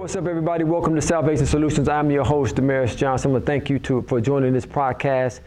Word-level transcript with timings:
What's 0.00 0.16
up, 0.16 0.26
everybody? 0.26 0.64
Welcome 0.64 0.94
to 0.94 1.02
Salvation 1.02 1.44
Solutions. 1.44 1.86
I'm 1.86 2.10
your 2.10 2.24
host, 2.24 2.56
Damaris 2.56 2.96
Johnson. 2.96 3.30
I 3.30 3.32
want 3.34 3.44
to 3.44 3.46
thank 3.46 3.68
you 3.68 3.78
to, 3.80 4.00
for 4.00 4.18
joining 4.18 4.54
this 4.54 4.64
podcast. 4.64 5.40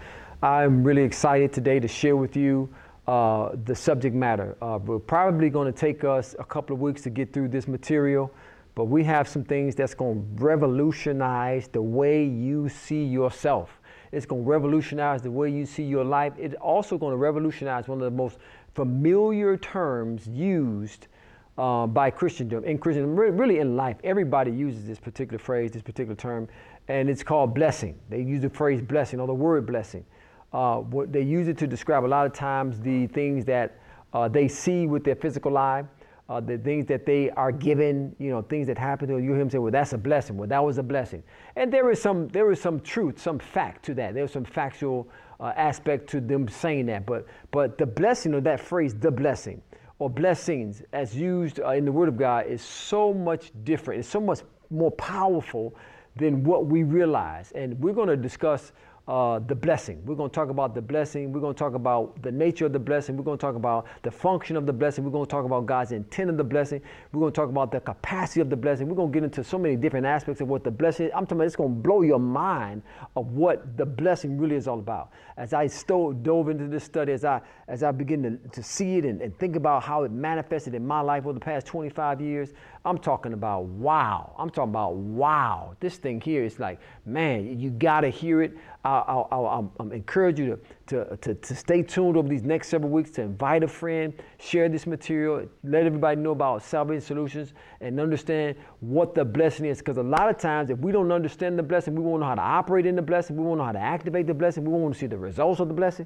I'm 0.44 0.84
really 0.84 1.02
excited 1.02 1.52
today 1.52 1.80
to 1.80 1.88
share 1.88 2.16
with 2.16 2.36
you 2.36 2.72
uh, 3.08 3.50
the 3.66 3.76
subject 3.76 4.16
matter. 4.16 4.56
Uh, 4.62 4.78
we're 4.78 5.00
probably 5.00 5.50
going 5.50 5.74
to 5.74 5.78
take 5.78 6.04
us 6.04 6.36
a 6.38 6.44
couple 6.44 6.76
of 6.76 6.82
weeks 6.82 7.02
to 7.02 7.10
get 7.10 7.34
through 7.34 7.48
this 7.48 7.68
material, 7.68 8.32
but 8.76 8.86
we 8.86 9.04
have 9.06 9.28
some 9.28 9.44
things 9.44 9.74
that's 9.74 9.96
going 9.96 10.22
to 10.38 10.44
revolutionize 10.44 11.68
the 11.70 11.82
way 11.82 12.24
you 12.24 12.70
see 12.70 13.04
yourself. 13.04 13.82
It's 14.12 14.28
going 14.28 14.44
to 14.44 14.48
revolutionize 14.48 15.24
the 15.24 15.32
way 15.32 15.50
you 15.50 15.66
see 15.66 15.84
your 15.84 16.04
life. 16.04 16.34
It's 16.38 16.54
also 16.62 17.00
going 17.00 17.14
to 17.14 17.18
revolutionize 17.18 17.88
one 17.88 17.98
of 17.98 18.06
the 18.06 18.16
most 18.16 18.38
familiar 18.76 19.58
terms 19.58 20.28
used 20.28 21.08
uh, 21.58 21.88
by 21.88 22.10
Christendom. 22.10 22.64
In 22.64 22.78
Christendom, 22.78 23.16
really 23.16 23.60
in 23.60 23.76
life, 23.76 23.98
everybody 24.04 24.52
uses 24.52 24.86
this 24.86 25.00
particular 25.00 25.38
phrase, 25.38 25.72
this 25.72 25.82
particular 25.82 26.16
term, 26.16 26.48
and 26.88 27.10
it's 27.10 27.24
called 27.24 27.54
blessing. 27.54 27.98
They 28.10 28.22
use 28.22 28.42
the 28.42 28.50
phrase 28.50 28.82
blessing 28.82 29.20
or 29.20 29.28
the 29.28 29.34
word 29.34 29.66
blessing. 29.66 30.06
Uh, 30.52 30.78
what 30.78 31.12
they 31.12 31.22
use 31.22 31.48
it 31.48 31.58
to 31.58 31.68
describe 31.68 32.06
a 32.06 32.08
lot 32.08 32.26
of 32.26 32.34
times 32.34 32.80
the 32.80 33.08
things 33.08 33.46
that 33.46 33.80
uh, 34.14 34.28
they 34.28 34.48
see 34.48 34.86
with 34.86 35.04
their 35.04 35.16
physical 35.16 35.58
eye, 35.58 35.84
uh, 36.30 36.40
the 36.40 36.58
things 36.58 36.86
that 36.86 37.06
they 37.06 37.30
are 37.32 37.52
given, 37.52 38.16
you 38.20 38.30
know, 38.30 38.42
things 38.44 38.68
that 38.68 38.78
happen 38.78 39.08
to 39.08 39.18
you. 39.18 39.34
Hear 39.34 39.50
say, 39.50 39.58
"Well, 39.58 39.72
that's 39.72 39.94
a 39.94 39.98
blessing." 39.98 40.38
Well, 40.38 40.48
that 40.50 40.64
was 40.64 40.78
a 40.78 40.84
blessing, 40.84 41.24
and 41.56 41.74
there 41.74 41.90
is 41.92 42.02
some 42.02 42.28
there 42.30 42.52
is 42.52 42.62
some 42.62 42.80
truth, 42.80 43.20
some 43.20 43.40
fact 43.40 43.84
to 43.86 43.94
that. 43.96 44.14
There's 44.14 44.32
some 44.32 44.46
factual 44.46 45.10
uh, 45.40 45.54
aspect 45.56 46.08
to 46.12 46.22
them 46.22 46.48
saying 46.48 46.86
that, 46.88 47.06
but 47.08 47.26
but 47.52 47.78
the 47.80 47.88
blessing 47.88 48.36
of 48.36 48.44
that 48.44 48.60
phrase, 48.60 48.94
the 48.94 49.12
blessing 49.12 49.62
or 50.04 50.10
blessings 50.10 50.84
as 50.92 51.16
used 51.16 51.62
uh, 51.62 51.70
in 51.70 51.86
the 51.86 51.92
Word 51.92 52.10
of 52.10 52.18
God 52.18 52.46
is 52.46 52.62
so 52.62 53.14
much 53.14 53.54
different. 53.64 54.02
It's 54.02 54.10
so 54.10 54.20
much 54.20 54.42
more 54.70 54.92
powerful 54.92 55.78
than 56.18 56.44
what 56.44 56.66
we 56.66 56.84
realize. 56.84 57.54
And 57.54 57.80
we're 57.80 57.94
going 57.94 58.10
to 58.10 58.18
discuss 58.18 58.74
uh, 59.08 59.40
the 59.40 59.56
blessing. 59.56 60.02
We're 60.06 60.16
going 60.16 60.30
to 60.30 60.34
talk 60.34 60.50
about 60.50 60.74
the 60.74 60.82
blessing. 60.82 61.34
We're 61.34 61.42
going 61.42 61.54
to 61.54 61.60
talk 61.60 61.74
about 61.74 62.22
the 62.22 62.32
nature 62.32 62.66
of 62.66 62.72
the 62.74 62.80
blessing. 62.80 63.18
We're 63.18 63.24
going 63.24 63.38
to 63.38 63.42
talk 63.42 63.56
about 63.56 63.86
the 64.02 64.12
function 64.12 64.56
of 64.56 64.66
the 64.66 64.72
blessing. 64.72 65.04
We're 65.04 65.12
going 65.12 65.26
to 65.26 65.30
talk 65.30 65.44
about 65.44 65.66
God's 65.66 65.92
intent 65.92 66.30
of 66.30 66.38
the 66.38 66.44
blessing. 66.44 66.82
We're 67.12 67.20
going 67.20 67.34
to 67.34 67.36
talk 67.36 67.50
about 67.50 67.72
the 67.72 67.82
capacity 67.82 68.40
of 68.40 68.50
the 68.50 68.56
blessing. 68.56 68.88
We're 68.88 68.96
going 68.96 69.12
to 69.12 69.14
get 69.14 69.26
into 69.26 69.44
so 69.44 69.58
many 69.58 69.76
different 69.76 70.06
aspects 70.06 70.40
of 70.40 70.48
what 70.48 70.64
the 70.64 70.72
blessing 70.72 71.08
is. 71.08 71.12
I'm 71.14 71.26
talking 71.26 71.40
about 71.40 71.48
it's 71.48 71.56
going 71.58 71.76
to 71.76 71.82
blow 71.82 72.02
your 72.02 72.20
mind 72.20 72.82
of 73.18 73.28
what 73.34 73.76
the 73.76 73.86
blessing 73.86 74.38
really 74.38 74.56
is 74.56 74.70
all 74.70 74.80
about. 74.80 75.12
As 75.36 75.52
I 75.54 75.68
stole, 75.68 76.14
dove 76.14 76.48
into 76.48 76.68
this 76.68 76.86
study, 76.86 77.12
as 77.12 77.26
I 77.26 77.42
as 77.68 77.82
I 77.82 77.92
begin 77.92 78.24
to, 78.24 78.50
to 78.50 78.64
see 78.64 78.98
it 78.98 79.06
and, 79.06 79.22
and 79.22 79.38
think 79.40 79.56
about 79.56 79.84
how 79.84 80.04
it 80.04 80.12
manifested 80.12 80.76
in 80.76 80.86
my 80.86 81.02
life 81.02 81.24
over 81.26 81.34
the 81.34 81.40
past 81.40 81.66
25 81.66 82.22
years, 82.22 82.54
I'm 82.86 82.98
talking 82.98 83.32
about 83.32 83.64
wow. 83.64 84.36
I'm 84.38 84.50
talking 84.50 84.72
about 84.72 84.96
wow. 84.96 85.74
This 85.80 85.96
thing 85.96 86.20
here 86.20 86.44
is 86.44 86.60
like, 86.60 86.82
man, 87.06 87.58
you 87.58 87.70
got 87.70 88.02
to 88.02 88.10
hear 88.10 88.42
it. 88.42 88.58
I'll, 88.84 89.06
I'll, 89.08 89.28
I'll, 89.32 89.74
I'll, 89.80 89.92
encourage 89.92 90.38
you 90.38 90.60
to, 90.88 91.06
to, 91.06 91.18
to, 91.18 91.36
to 91.36 91.56
stay 91.56 91.82
tuned 91.82 92.18
over 92.18 92.28
these 92.28 92.44
next 92.44 92.68
several 92.68 92.92
weeks 92.92 93.10
to 93.12 93.22
invite 93.22 93.64
a 93.64 93.70
friend, 93.70 94.14
share 94.38 94.68
this 94.68 94.86
material, 94.86 95.48
let 95.64 95.86
everybody 95.86 96.20
know 96.20 96.32
about 96.32 96.62
Salvation 96.62 97.00
Solutions, 97.00 97.54
and 97.80 98.02
understand 98.02 98.58
what 98.82 99.16
the 99.16 99.24
blessing 99.24 99.66
is. 99.66 99.78
Because 99.78 99.96
a 99.96 100.04
lot 100.04 100.30
of 100.30 100.38
times, 100.38 100.70
if 100.70 100.80
we 100.80 100.92
don't 100.92 101.14
understand 101.14 101.58
the 101.58 101.64
blessing, 101.64 101.96
we 101.96 102.02
won't 102.02 102.20
know 102.20 102.28
how 102.28 102.36
to 102.36 102.42
operate 102.42 102.86
in 102.86 102.98
the 102.98 103.02
blessing, 103.02 103.38
we 103.38 103.44
won't 103.44 103.60
know 103.60 103.66
how 103.66 103.72
to 103.72 103.80
activate 103.80 104.28
the 104.28 104.34
blessing, 104.34 104.66
we 104.66 104.78
won't 104.78 104.98
see 104.98 105.08
the 105.08 105.18
results 105.18 105.62
of 105.62 105.70
the 105.70 105.74
blessing. 105.74 106.06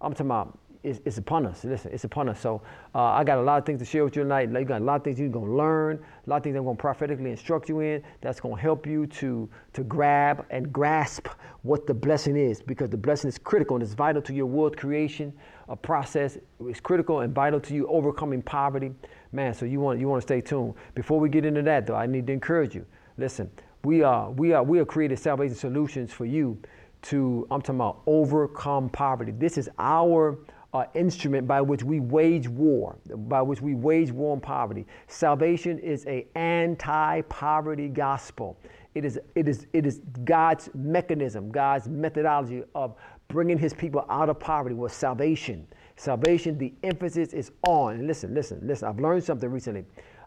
I'm 0.00 0.12
talking 0.12 0.26
about 0.26 0.58
it's, 0.84 1.18
upon 1.18 1.46
us. 1.46 1.64
Listen, 1.64 1.92
it's 1.92 2.04
upon 2.04 2.28
us. 2.28 2.40
So 2.40 2.62
uh, 2.94 3.02
I 3.02 3.24
got 3.24 3.38
a 3.38 3.42
lot 3.42 3.58
of 3.58 3.66
things 3.66 3.80
to 3.80 3.84
share 3.84 4.04
with 4.04 4.16
you 4.16 4.22
tonight. 4.22 4.50
You 4.50 4.64
got 4.64 4.80
a 4.80 4.84
lot 4.84 4.96
of 4.96 5.04
things 5.04 5.18
you're 5.18 5.28
going 5.28 5.46
to 5.46 5.56
learn, 5.56 6.04
a 6.26 6.30
lot 6.30 6.36
of 6.36 6.42
things 6.42 6.56
I'm 6.56 6.64
going 6.64 6.76
to 6.76 6.80
prophetically 6.80 7.30
instruct 7.30 7.68
you 7.68 7.80
in. 7.80 8.02
That's 8.20 8.40
going 8.40 8.56
to 8.56 8.60
help 8.60 8.86
you 8.86 9.06
to, 9.06 9.48
to 9.72 9.84
grab 9.84 10.44
and 10.50 10.72
grasp 10.72 11.28
what 11.62 11.86
the 11.86 11.94
blessing 11.94 12.36
is 12.36 12.62
because 12.62 12.90
the 12.90 12.96
blessing 12.96 13.28
is 13.28 13.38
critical 13.38 13.76
and 13.76 13.82
it's 13.82 13.94
vital 13.94 14.20
to 14.22 14.34
your 14.34 14.46
world 14.46 14.76
creation 14.76 15.32
a 15.68 15.76
process. 15.76 16.38
It's 16.60 16.80
critical 16.80 17.20
and 17.20 17.34
vital 17.34 17.60
to 17.60 17.74
you 17.74 17.86
overcoming 17.88 18.42
poverty. 18.42 18.92
Man, 19.32 19.54
so 19.54 19.64
you 19.64 19.80
want, 19.80 19.98
you 19.98 20.08
want 20.08 20.20
to 20.20 20.26
stay 20.26 20.40
tuned. 20.40 20.74
Before 20.94 21.18
we 21.18 21.28
get 21.28 21.44
into 21.44 21.62
that, 21.62 21.86
though, 21.86 21.96
I 21.96 22.06
need 22.06 22.26
to 22.26 22.32
encourage 22.32 22.74
you. 22.74 22.86
Listen, 23.16 23.50
we 23.84 24.02
are, 24.02 24.30
we 24.30 24.52
are, 24.52 24.62
we 24.62 24.78
are 24.78 24.84
created 24.84 25.18
salvation 25.18 25.56
solutions 25.56 26.12
for 26.12 26.24
you 26.24 26.58
to, 27.02 27.46
I'm 27.50 27.60
talking 27.60 27.76
about 27.76 28.02
overcome 28.06 28.88
poverty. 28.88 29.32
This 29.32 29.58
is 29.58 29.68
our 29.78 30.38
uh, 30.74 30.84
instrument 30.94 31.46
by 31.46 31.60
which 31.60 31.84
we 31.84 32.00
wage 32.00 32.48
war, 32.48 32.98
by 33.16 33.40
which 33.40 33.62
we 33.62 33.74
wage 33.74 34.10
war 34.10 34.32
on 34.32 34.40
poverty. 34.40 34.84
Salvation 35.06 35.78
is 35.78 36.04
a 36.06 36.26
anti-poverty 36.34 37.88
gospel. 37.88 38.58
It 38.96 39.04
is, 39.04 39.18
it 39.36 39.46
is, 39.46 39.66
it 39.72 39.86
is 39.86 40.00
God's 40.24 40.68
mechanism, 40.74 41.50
God's 41.50 41.88
methodology 41.88 42.64
of 42.74 42.96
bringing 43.28 43.56
his 43.56 43.72
people 43.72 44.04
out 44.10 44.28
of 44.28 44.38
poverty 44.40 44.74
was 44.74 44.92
salvation. 44.92 45.66
Salvation, 45.96 46.58
the 46.58 46.74
emphasis 46.82 47.32
is 47.32 47.52
on. 47.66 48.06
Listen, 48.06 48.34
listen, 48.34 48.60
listen. 48.64 48.88
I've 48.88 48.98
learned 48.98 49.22
something 49.22 49.50
recently. 49.50 49.84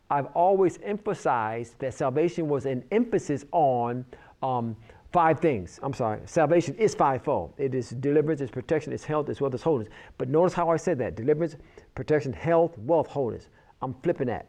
I've 0.09 0.27
always 0.27 0.79
emphasized 0.81 1.77
that 1.79 1.93
salvation 1.93 2.47
was 2.47 2.65
an 2.65 2.85
emphasis 2.91 3.43
on 3.51 4.05
um, 4.41 4.77
five 5.17 5.39
things. 5.39 5.79
I'm 5.81 5.95
sorry. 5.95 6.19
Salvation 6.27 6.75
is 6.75 6.93
fivefold. 6.93 7.51
It 7.57 7.73
is 7.73 7.89
deliverance, 7.89 8.39
it's 8.39 8.51
protection, 8.51 8.93
it's 8.93 9.03
health, 9.03 9.29
as 9.29 9.41
well 9.41 9.51
as 9.51 9.63
wholeness. 9.63 9.87
But 10.19 10.29
notice 10.29 10.53
how 10.53 10.69
I 10.69 10.77
said 10.77 10.99
that: 10.99 11.15
deliverance, 11.15 11.55
protection, 11.95 12.31
health, 12.31 12.77
wealth, 12.77 13.07
wholeness. 13.07 13.47
I'm 13.81 13.95
flipping 14.03 14.27
that. 14.27 14.45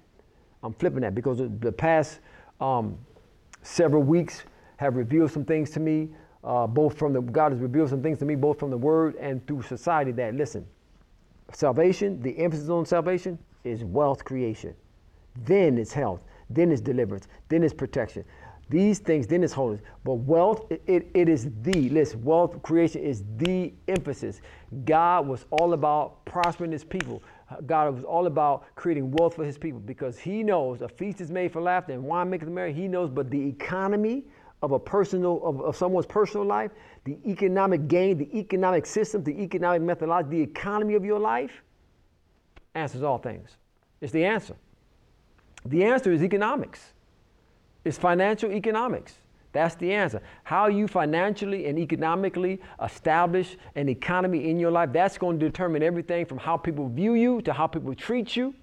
I'm 0.62 0.74
flipping 0.74 1.00
that 1.00 1.14
because 1.14 1.38
the 1.38 1.72
past 1.72 2.20
um, 2.60 2.98
several 3.62 4.02
weeks 4.02 4.42
have 4.76 4.96
revealed 4.96 5.30
some 5.30 5.46
things 5.46 5.70
to 5.70 5.80
me. 5.80 6.10
Uh, 6.44 6.66
both 6.66 6.98
from 6.98 7.14
the 7.14 7.22
God 7.22 7.52
has 7.52 7.62
revealed 7.62 7.88
some 7.88 8.02
things 8.02 8.18
to 8.18 8.26
me, 8.26 8.34
both 8.34 8.58
from 8.58 8.68
the 8.68 8.76
Word 8.76 9.14
and 9.14 9.46
through 9.46 9.62
society. 9.62 10.12
That 10.12 10.34
listen, 10.34 10.66
salvation, 11.50 12.20
the 12.20 12.38
emphasis 12.38 12.68
on 12.68 12.84
salvation 12.84 13.38
is 13.64 13.84
wealth 13.84 14.22
creation. 14.22 14.74
Then 15.46 15.78
it's 15.78 15.94
health. 15.94 16.20
Then 16.50 16.72
it's 16.72 16.82
deliverance. 16.82 17.26
Then 17.48 17.62
it's 17.62 17.72
protection. 17.72 18.22
These 18.70 18.98
things, 18.98 19.26
then 19.26 19.42
it's 19.42 19.52
holiness. 19.52 19.82
But 20.04 20.14
wealth, 20.14 20.70
it, 20.70 21.08
it 21.14 21.28
is 21.28 21.48
the, 21.62 21.88
listen, 21.88 22.22
wealth 22.22 22.62
creation 22.62 23.02
is 23.02 23.24
the 23.36 23.72
emphasis. 23.88 24.40
God 24.84 25.26
was 25.26 25.46
all 25.50 25.72
about 25.72 26.24
prospering 26.26 26.72
his 26.72 26.84
people. 26.84 27.22
God 27.64 27.94
was 27.94 28.04
all 28.04 28.26
about 28.26 28.66
creating 28.74 29.10
wealth 29.12 29.36
for 29.36 29.44
his 29.44 29.56
people 29.56 29.80
because 29.80 30.18
he 30.18 30.42
knows 30.42 30.82
a 30.82 30.88
feast 30.88 31.22
is 31.22 31.30
made 31.30 31.50
for 31.50 31.62
laughter 31.62 31.94
and 31.94 32.02
wine 32.02 32.28
makes 32.28 32.42
maketh 32.42 32.54
merry. 32.54 32.72
He 32.74 32.88
knows, 32.88 33.08
but 33.08 33.30
the 33.30 33.40
economy 33.40 34.24
of 34.62 34.72
a 34.72 34.78
personal, 34.78 35.40
of, 35.44 35.60
of 35.62 35.76
someone's 35.76 36.06
personal 36.06 36.46
life, 36.46 36.72
the 37.04 37.16
economic 37.26 37.88
gain, 37.88 38.18
the 38.18 38.38
economic 38.38 38.84
system, 38.84 39.22
the 39.24 39.40
economic 39.40 39.80
methodology, 39.80 40.28
the 40.28 40.42
economy 40.42 40.94
of 40.94 41.04
your 41.04 41.18
life 41.18 41.62
answers 42.74 43.02
all 43.02 43.18
things. 43.18 43.56
It's 44.02 44.12
the 44.12 44.24
answer. 44.24 44.56
The 45.64 45.84
answer 45.84 46.12
is 46.12 46.22
economics. 46.22 46.92
It's 47.84 47.98
financial 47.98 48.50
economics. 48.52 49.14
That's 49.52 49.74
the 49.76 49.92
answer. 49.92 50.22
How 50.44 50.68
you 50.68 50.86
financially 50.86 51.66
and 51.66 51.78
economically 51.78 52.60
establish 52.82 53.56
an 53.74 53.88
economy 53.88 54.50
in 54.50 54.60
your 54.60 54.70
life, 54.70 54.90
that's 54.92 55.16
going 55.16 55.38
to 55.38 55.46
determine 55.46 55.82
everything 55.82 56.26
from 56.26 56.38
how 56.38 56.56
people 56.56 56.88
view 56.88 57.14
you 57.14 57.40
to 57.42 57.52
how 57.52 57.66
people 57.66 57.94
treat 57.94 58.36
you 58.36 58.54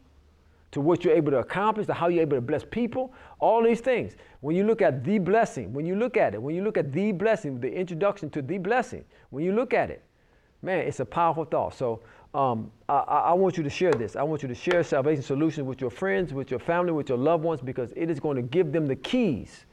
to 0.76 0.82
what 0.82 1.06
you're 1.06 1.16
able 1.16 1.32
to 1.32 1.38
accomplish 1.38 1.88
to 1.88 1.94
how 1.94 2.10
you're 2.10 2.22
able 2.22 2.36
to 2.36 2.42
bless 2.42 2.66
people. 2.66 3.14
All 3.40 3.64
these 3.64 3.80
things. 3.80 4.18
When 4.42 4.58
you 4.58 4.66
look 4.66 4.82
at 4.82 5.06
the 5.06 5.20
blessing, 5.20 5.72
when 5.72 5.86
you 5.86 5.96
look 5.96 6.18
at 6.18 6.34
it, 6.34 6.42
when 6.42 6.54
you 6.54 6.66
look 6.66 6.78
at 6.78 6.92
the 6.92 7.14
blessing, 7.14 7.62
the 7.62 7.74
introduction 7.74 8.30
to 8.32 8.42
the 8.42 8.58
blessing, 8.58 9.06
when 9.30 9.46
you 9.46 9.54
look 9.54 9.74
at 9.74 9.90
it, 9.90 10.04
man, 10.62 10.80
it's 10.80 11.00
a 11.00 11.06
powerful 11.06 11.46
thought. 11.46 11.76
So 11.76 12.02
um, 12.34 12.72
I, 12.90 12.96
I, 12.96 13.34
want 13.34 13.56
you 13.56 13.64
to 13.64 13.70
share 13.70 13.94
this. 13.94 14.16
I 14.16 14.24
want 14.24 14.42
you 14.42 14.50
to 14.50 14.56
share 14.56 14.84
Salvation 14.84 15.24
Solutions 15.24 15.66
with 15.66 15.80
your 15.80 15.90
friends, 15.90 16.34
with 16.34 16.52
your 16.52 16.60
family, 16.60 16.92
with 16.92 17.08
your 17.08 17.18
loved 17.18 17.44
ones, 17.44 17.62
because 17.62 17.94
it 17.96 18.10
is 18.10 18.20
going 18.20 18.36
to 18.36 18.42
give 18.42 18.74
them 18.74 18.86
the 18.88 18.96
keys 18.98 19.66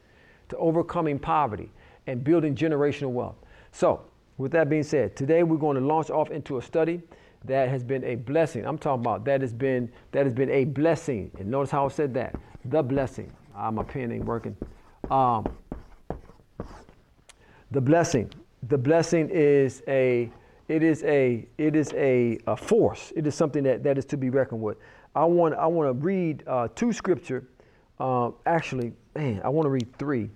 to 0.47 0.55
overcoming 0.57 1.19
poverty 1.19 1.69
and 2.07 2.23
building 2.23 2.55
generational 2.55 3.11
wealth. 3.11 3.35
So, 3.71 4.05
with 4.37 4.51
that 4.53 4.69
being 4.69 4.83
said, 4.83 5.15
today 5.15 5.43
we're 5.43 5.57
going 5.57 5.77
to 5.77 5.85
launch 5.85 6.09
off 6.09 6.31
into 6.31 6.57
a 6.57 6.61
study 6.61 7.01
that 7.45 7.69
has 7.69 7.83
been 7.83 8.03
a 8.05 8.15
blessing. 8.15 8.65
I'm 8.65 8.77
talking 8.77 9.01
about 9.01 9.25
that 9.25 9.41
has 9.41 9.53
been 9.53 9.91
that 10.11 10.25
has 10.25 10.33
been 10.33 10.49
a 10.49 10.65
blessing. 10.65 11.31
And 11.37 11.49
notice 11.49 11.71
how 11.71 11.85
I 11.85 11.89
said 11.89 12.13
that. 12.13 12.35
The 12.65 12.81
blessing. 12.81 13.31
Ah, 13.55 13.71
my 13.71 13.83
pen 13.83 14.11
ain't 14.11 14.25
working. 14.25 14.55
Um, 15.11 15.45
the 17.71 17.81
blessing. 17.81 18.31
The 18.69 18.77
blessing 18.77 19.29
is 19.29 19.83
a 19.87 20.31
it 20.67 20.83
is 20.83 21.03
a 21.03 21.45
it 21.57 21.75
is 21.75 21.93
a, 21.93 22.37
a, 22.47 22.55
force. 22.55 23.11
It 23.15 23.27
is 23.27 23.35
something 23.35 23.63
that, 23.63 23.83
that 23.83 23.97
is 23.97 24.05
to 24.05 24.17
be 24.17 24.29
reckoned 24.29 24.61
with. 24.61 24.77
I 25.15 25.25
want 25.25 25.55
I 25.55 25.67
want 25.67 25.89
to 25.89 26.05
read 26.05 26.43
uh, 26.47 26.69
two 26.75 26.93
scripture. 26.93 27.47
Uh, 27.99 28.31
actually, 28.45 28.93
man, 29.15 29.41
I 29.43 29.49
want 29.49 29.65
to 29.65 29.69
read 29.69 29.95
three, 29.97 30.29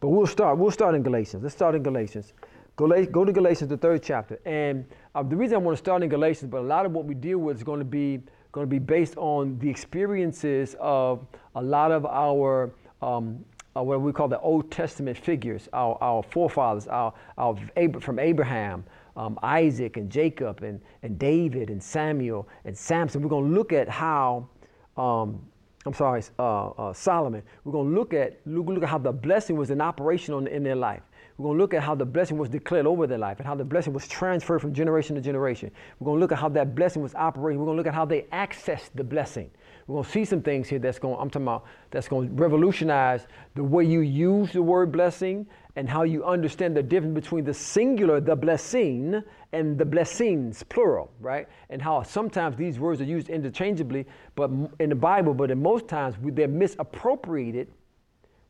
but 0.00 0.08
we'll 0.08 0.26
start. 0.26 0.58
We'll 0.58 0.70
start 0.70 0.94
in 0.94 1.02
Galatians. 1.02 1.42
Let's 1.42 1.54
start 1.54 1.74
in 1.74 1.82
Galatians. 1.82 2.32
Go, 2.76 3.04
go 3.06 3.24
to 3.24 3.32
Galatians, 3.32 3.68
the 3.68 3.76
third 3.76 4.02
chapter. 4.02 4.40
And 4.46 4.86
uh, 5.14 5.22
the 5.22 5.36
reason 5.36 5.56
I 5.56 5.58
want 5.58 5.76
to 5.76 5.82
start 5.82 6.02
in 6.02 6.08
Galatians, 6.08 6.50
but 6.50 6.60
a 6.60 6.66
lot 6.66 6.86
of 6.86 6.92
what 6.92 7.04
we 7.04 7.14
deal 7.14 7.38
with 7.38 7.58
is 7.58 7.62
going 7.62 7.78
to 7.78 7.84
be 7.84 8.20
going 8.52 8.66
to 8.66 8.70
be 8.70 8.78
based 8.78 9.16
on 9.16 9.58
the 9.58 9.68
experiences 9.68 10.74
of 10.80 11.26
a 11.54 11.62
lot 11.62 11.92
of 11.92 12.04
our 12.06 12.72
um, 13.02 13.44
uh, 13.76 13.82
what 13.82 14.00
we 14.00 14.12
call 14.12 14.28
the 14.28 14.40
Old 14.40 14.70
Testament 14.70 15.16
figures, 15.16 15.68
our, 15.72 15.96
our 16.00 16.22
forefathers, 16.22 16.88
our, 16.88 17.12
our 17.38 17.56
from 18.00 18.18
Abraham, 18.18 18.84
um, 19.16 19.38
Isaac, 19.42 19.96
and 19.96 20.10
Jacob, 20.10 20.62
and, 20.62 20.80
and 21.02 21.18
David, 21.18 21.70
and 21.70 21.82
Samuel, 21.82 22.48
and 22.64 22.76
Samson. 22.76 23.22
We're 23.22 23.28
going 23.28 23.48
to 23.48 23.54
look 23.54 23.72
at 23.72 23.88
how, 23.88 24.48
um, 24.96 25.40
I'm 25.86 25.94
sorry, 25.94 26.22
uh, 26.38 26.70
uh, 26.70 26.92
Solomon. 26.92 27.42
We're 27.64 27.72
going 27.72 27.90
to 27.90 27.98
look 27.98 28.14
at 28.14 28.40
look, 28.46 28.66
look 28.66 28.82
at 28.82 28.88
how 28.88 28.98
the 28.98 29.12
blessing 29.12 29.56
was 29.56 29.70
in 29.70 29.80
operation 29.80 30.34
on, 30.34 30.46
in 30.46 30.62
their 30.62 30.76
life. 30.76 31.02
We're 31.40 31.44
going 31.44 31.56
to 31.56 31.62
look 31.62 31.72
at 31.72 31.82
how 31.82 31.94
the 31.94 32.04
blessing 32.04 32.36
was 32.36 32.50
declared 32.50 32.86
over 32.86 33.06
their 33.06 33.16
life 33.16 33.38
and 33.38 33.46
how 33.46 33.54
the 33.54 33.64
blessing 33.64 33.94
was 33.94 34.06
transferred 34.06 34.58
from 34.58 34.74
generation 34.74 35.16
to 35.16 35.22
generation. 35.22 35.70
We're 35.98 36.04
going 36.04 36.18
to 36.18 36.20
look 36.20 36.32
at 36.32 36.38
how 36.38 36.50
that 36.50 36.74
blessing 36.74 37.00
was 37.00 37.14
operating. 37.14 37.58
We're 37.58 37.64
going 37.64 37.76
to 37.76 37.80
look 37.80 37.86
at 37.86 37.94
how 37.94 38.04
they 38.04 38.22
accessed 38.30 38.90
the 38.94 39.04
blessing. 39.04 39.50
We're 39.86 39.94
going 39.94 40.04
to 40.04 40.10
see 40.10 40.26
some 40.26 40.42
things 40.42 40.68
here 40.68 40.78
that's 40.78 40.98
going, 40.98 41.16
I'm 41.18 41.30
talking 41.30 41.46
about, 41.46 41.64
that's 41.90 42.08
going 42.08 42.28
to 42.28 42.34
revolutionize 42.34 43.26
the 43.54 43.64
way 43.64 43.84
you 43.84 44.00
use 44.00 44.52
the 44.52 44.60
word 44.60 44.92
blessing 44.92 45.46
and 45.76 45.88
how 45.88 46.02
you 46.02 46.24
understand 46.24 46.76
the 46.76 46.82
difference 46.82 47.14
between 47.14 47.44
the 47.44 47.54
singular, 47.54 48.20
the 48.20 48.36
blessing, 48.36 49.22
and 49.52 49.78
the 49.78 49.84
blessings, 49.84 50.62
plural, 50.64 51.10
right? 51.20 51.48
And 51.70 51.80
how 51.80 52.02
sometimes 52.02 52.56
these 52.56 52.78
words 52.78 53.00
are 53.00 53.04
used 53.04 53.28
interchangeably, 53.28 54.06
but 54.34 54.50
in 54.78 54.90
the 54.90 54.94
Bible, 54.94 55.34
but 55.34 55.50
in 55.50 55.62
most 55.62 55.88
times 55.88 56.16
they're 56.20 56.48
misappropriated 56.48 57.68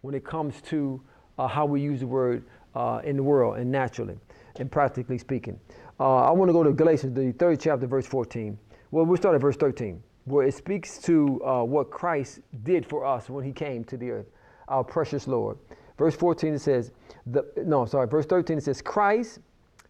when 0.03 0.15
it 0.15 0.25
comes 0.25 0.61
to 0.63 1.01
uh, 1.39 1.47
how 1.47 1.67
we 1.67 1.81
use 1.81 2.01
the 2.01 2.07
word 2.07 2.45
uh, 2.75 3.01
in 3.05 3.17
the 3.17 3.23
world 3.23 3.59
and 3.59 3.71
naturally 3.71 4.19
and 4.57 4.71
practically 4.71 5.19
speaking. 5.19 5.59
Uh, 5.99 6.17
I 6.17 6.31
want 6.31 6.49
to 6.49 6.53
go 6.53 6.63
to 6.63 6.73
Galatians, 6.73 7.15
the 7.15 7.33
third 7.33 7.61
chapter, 7.61 7.87
verse 7.87 8.07
14. 8.07 8.59
Well, 8.91 9.05
we'll 9.05 9.17
start 9.17 9.35
at 9.35 9.41
verse 9.41 9.57
13, 9.57 10.03
where 10.25 10.47
it 10.47 10.55
speaks 10.55 10.99
to 11.03 11.43
uh, 11.45 11.63
what 11.63 11.91
Christ 11.91 12.41
did 12.65 12.87
for 12.87 13.05
us 13.05 13.29
when 13.29 13.45
he 13.45 13.53
came 13.53 13.85
to 13.85 13.97
the 13.97 14.11
earth, 14.11 14.27
our 14.69 14.83
precious 14.83 15.29
Lord. 15.29 15.59
Verse 16.01 16.17
14 16.17 16.55
it 16.55 16.61
says, 16.61 16.93
the, 17.27 17.45
no, 17.59 17.85
sorry, 17.85 18.07
verse 18.07 18.25
13 18.25 18.57
it 18.57 18.65
says, 18.65 18.81
Christ 18.81 19.41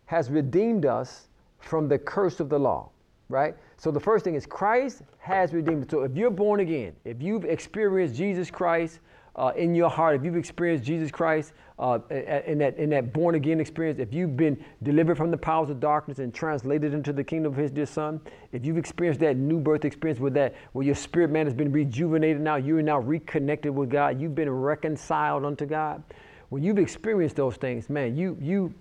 has 0.06 0.28
redeemed 0.28 0.84
us 0.84 1.28
from 1.60 1.86
the 1.86 2.00
curse 2.00 2.40
of 2.40 2.48
the 2.48 2.58
law, 2.58 2.90
right? 3.28 3.54
So 3.76 3.92
the 3.92 4.00
first 4.00 4.24
thing 4.24 4.34
is 4.34 4.44
Christ 4.44 5.02
has 5.18 5.52
redeemed 5.52 5.84
us. 5.84 5.90
So 5.92 6.02
if 6.02 6.16
you're 6.16 6.32
born 6.32 6.58
again, 6.58 6.96
if 7.04 7.22
you've 7.22 7.44
experienced 7.44 8.16
Jesus 8.16 8.50
Christ 8.50 8.98
uh, 9.40 9.52
in 9.56 9.75
your 9.75 9.88
heart, 9.88 10.14
if 10.14 10.22
you've 10.22 10.37
experienced 10.37 10.84
Jesus 10.84 11.10
Christ 11.10 11.54
uh, 11.78 11.98
in, 12.10 12.58
that, 12.58 12.76
in 12.76 12.90
that 12.90 13.10
born 13.14 13.37
again 13.37 13.58
experience, 13.58 13.98
if 13.98 14.12
you've 14.12 14.37
been 14.37 14.62
delivered 14.82 15.16
from 15.16 15.31
the 15.31 15.37
powers 15.38 15.70
of 15.70 15.81
darkness 15.81 16.19
and 16.19 16.34
translated 16.34 16.92
into 16.92 17.10
the 17.10 17.25
kingdom 17.25 17.50
of 17.50 17.58
His 17.58 17.70
dear 17.70 17.87
Son, 17.87 18.20
if 18.52 18.66
you've 18.66 18.76
experienced 18.76 19.19
that 19.20 19.38
new 19.38 19.58
birth 19.58 19.87
experience 19.87 20.20
with 20.20 20.34
that, 20.34 20.54
where 20.72 20.84
your 20.84 20.94
spirit 20.94 21.31
man 21.31 21.46
has 21.46 21.54
been 21.54 21.72
rejuvenated 21.72 22.42
now, 22.42 22.56
you 22.56 22.76
are 22.76 22.82
now 22.82 22.98
reconnected 22.98 23.75
with 23.75 23.88
God, 23.88 24.20
you've 24.20 24.34
been 24.34 24.50
reconciled 24.50 25.46
unto 25.46 25.64
God. 25.64 26.02
When 26.50 26.62
you've 26.62 26.78
experienced 26.78 27.36
those 27.36 27.56
things, 27.56 27.88
man, 27.88 28.14
you 28.16 28.36
you 28.43 28.75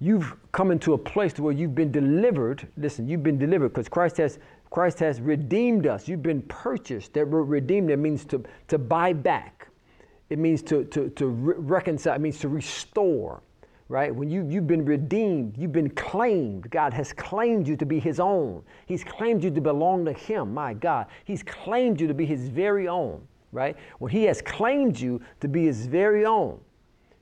you've 0.00 0.34
come 0.50 0.72
into 0.72 0.94
a 0.94 0.98
place 0.98 1.38
where 1.38 1.52
you've 1.52 1.76
been 1.76 1.92
delivered. 1.92 2.66
Listen, 2.78 3.06
you've 3.06 3.22
been 3.22 3.38
delivered 3.38 3.68
because 3.68 3.88
Christ 3.88 4.16
has 4.16 4.40
Christ 4.70 4.98
has 4.98 5.20
redeemed 5.20 5.86
us. 5.86 6.08
You've 6.08 6.22
been 6.22 6.42
purchased. 6.42 7.12
That 7.12 7.28
word 7.28 7.44
redeemed 7.44 7.90
that 7.90 7.98
means 7.98 8.24
to, 8.24 8.42
to 8.66 8.78
buy 8.78 9.12
back. 9.12 9.68
It 10.34 10.40
means 10.40 10.62
to, 10.62 10.82
to, 10.86 11.10
to 11.10 11.28
re- 11.28 11.54
reconcile, 11.56 12.16
it 12.16 12.20
means 12.20 12.40
to 12.40 12.48
restore, 12.48 13.40
right? 13.88 14.12
When 14.12 14.28
you, 14.28 14.44
you've 14.48 14.66
been 14.66 14.84
redeemed, 14.84 15.56
you've 15.56 15.70
been 15.70 15.90
claimed. 15.90 16.68
God 16.70 16.92
has 16.92 17.12
claimed 17.12 17.68
you 17.68 17.76
to 17.76 17.86
be 17.86 18.00
His 18.00 18.18
own. 18.18 18.64
He's 18.86 19.04
claimed 19.04 19.44
you 19.44 19.52
to 19.52 19.60
belong 19.60 20.04
to 20.06 20.12
Him, 20.12 20.52
my 20.52 20.74
God. 20.74 21.06
He's 21.24 21.44
claimed 21.44 22.00
you 22.00 22.08
to 22.08 22.14
be 22.14 22.26
His 22.26 22.48
very 22.48 22.88
own, 22.88 23.24
right? 23.52 23.76
When 24.00 24.10
He 24.10 24.24
has 24.24 24.42
claimed 24.42 24.98
you 24.98 25.20
to 25.38 25.46
be 25.46 25.66
His 25.66 25.86
very 25.86 26.26
own, 26.26 26.58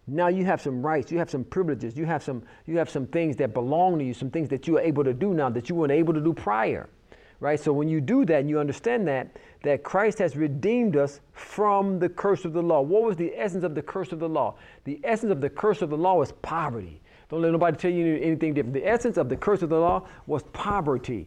now 0.06 0.29
you 0.29 0.47
have 0.47 0.62
some 0.62 0.81
rights, 0.81 1.12
you 1.12 1.19
have 1.19 1.29
some 1.29 1.44
privileges, 1.44 1.99
you 1.99 2.06
have 2.06 2.23
some, 2.23 2.43
you 2.64 2.79
have 2.79 2.88
some 2.88 3.06
things 3.06 3.37
that 3.37 3.53
belong 3.53 3.99
to 3.99 4.06
you, 4.06 4.14
some 4.14 4.31
things 4.31 4.49
that 4.49 4.67
you 4.67 4.79
are 4.79 4.81
able 4.81 5.05
to 5.05 5.12
do 5.12 5.35
now 5.35 5.50
that 5.50 5.69
you 5.69 5.75
weren't 5.75 5.93
able 5.93 6.14
to 6.14 6.20
do 6.23 6.32
prior 6.32 6.88
right? 7.42 7.58
So 7.58 7.72
when 7.72 7.88
you 7.88 8.00
do 8.00 8.24
that 8.26 8.40
and 8.40 8.48
you 8.48 8.60
understand 8.60 9.06
that, 9.08 9.36
that 9.64 9.82
Christ 9.82 10.18
has 10.20 10.36
redeemed 10.36 10.96
us 10.96 11.20
from 11.32 11.98
the 11.98 12.08
curse 12.08 12.44
of 12.44 12.52
the 12.52 12.62
law. 12.62 12.80
What 12.80 13.02
was 13.02 13.16
the 13.16 13.32
essence 13.36 13.64
of 13.64 13.74
the 13.74 13.82
curse 13.82 14.12
of 14.12 14.20
the 14.20 14.28
law? 14.28 14.54
The 14.84 15.00
essence 15.02 15.32
of 15.32 15.40
the 15.40 15.50
curse 15.50 15.82
of 15.82 15.90
the 15.90 15.96
law 15.96 16.14
was 16.14 16.30
poverty. 16.40 17.00
Don't 17.28 17.42
let 17.42 17.50
nobody 17.50 17.76
tell 17.76 17.90
you 17.90 18.16
anything 18.22 18.54
different. 18.54 18.74
The 18.74 18.86
essence 18.86 19.16
of 19.16 19.28
the 19.28 19.36
curse 19.36 19.62
of 19.62 19.70
the 19.70 19.78
law 19.78 20.06
was 20.26 20.44
poverty. 20.52 21.26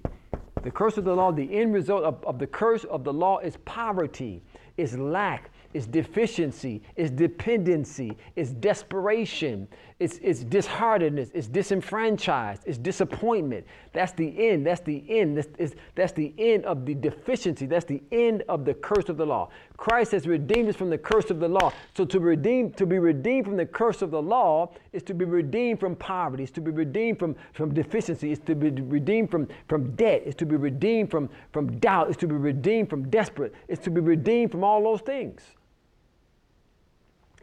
The 0.64 0.72
curse 0.72 0.98
of 0.98 1.04
the 1.04 1.14
law, 1.14 1.34
the 1.34 1.54
end 1.54 1.74
result 1.74 2.06
of, 2.06 2.24
of 2.24 2.40
the 2.40 2.48
curse 2.48 2.86
of 2.86 3.04
the 3.04 3.12
law 3.12 3.40
is 3.40 3.58
poverty, 3.66 4.42
is 4.78 4.98
lack, 4.98 5.52
it's 5.76 5.86
deficiency, 5.86 6.82
it's 6.96 7.12
dependency, 7.12 8.16
it's 8.38 8.52
desperation, 8.52 9.68
it's, 10.00 10.20
it's 10.22 10.42
disheartenedness, 10.42 11.32
it's 11.34 11.48
disenfranchised, 11.48 12.62
it's 12.66 12.78
disappointment. 12.78 13.68
That's 13.92 14.14
the 14.14 14.52
end. 14.52 14.66
That's 14.66 14.80
the 14.80 15.04
end. 15.10 15.38
That's, 15.38 15.50
is, 15.58 15.76
that's 15.94 16.14
the 16.14 16.34
end 16.38 16.64
of 16.64 16.86
the 16.86 16.96
deficiency. 16.96 17.66
That's 17.66 17.84
the 17.84 18.02
end 18.14 18.44
of 18.48 18.64
the 18.64 18.74
curse 18.74 19.10
of 19.10 19.18
the 19.18 19.26
law. 19.26 19.50
Christ 19.76 20.14
has 20.14 20.28
redeemed 20.28 20.70
us 20.70 20.78
from 20.78 20.90
the 20.90 20.98
curse 20.98 21.30
of 21.30 21.42
the 21.42 21.50
law. 21.50 21.74
So 21.94 22.06
to 22.06 22.22
redeem, 22.22 22.72
to 22.72 22.86
be 22.86 22.98
redeemed 22.98 23.46
from 23.46 23.58
the 23.58 23.66
curse 23.66 24.02
of 24.02 24.12
the 24.12 24.22
law 24.22 24.72
is 24.94 25.04
to 25.04 25.14
be 25.14 25.26
redeemed 25.26 25.82
from 25.82 25.98
poverty, 25.98 26.44
it's 26.44 26.54
to 26.54 26.62
be 26.62 26.72
redeemed 26.72 27.20
from, 27.20 27.36
from 27.52 27.74
deficiency, 27.74 28.32
it's 28.32 28.46
to 28.46 28.56
be 28.56 28.70
redeemed 28.70 29.30
from, 29.30 29.50
from 29.68 29.94
debt, 29.98 30.24
it's 30.26 30.38
to 30.38 30.46
be 30.46 30.56
redeemed 30.56 31.12
from, 31.12 31.30
from 31.52 31.78
doubt, 31.80 32.08
it's 32.08 32.18
to 32.20 32.28
be 32.28 32.36
redeemed 32.36 32.90
from 32.90 33.10
desperate, 33.10 33.54
it's 33.68 33.84
to 33.84 33.92
be 33.92 34.00
redeemed 34.00 34.52
from 34.52 34.64
all 34.64 34.82
those 34.82 35.02
things 35.02 35.42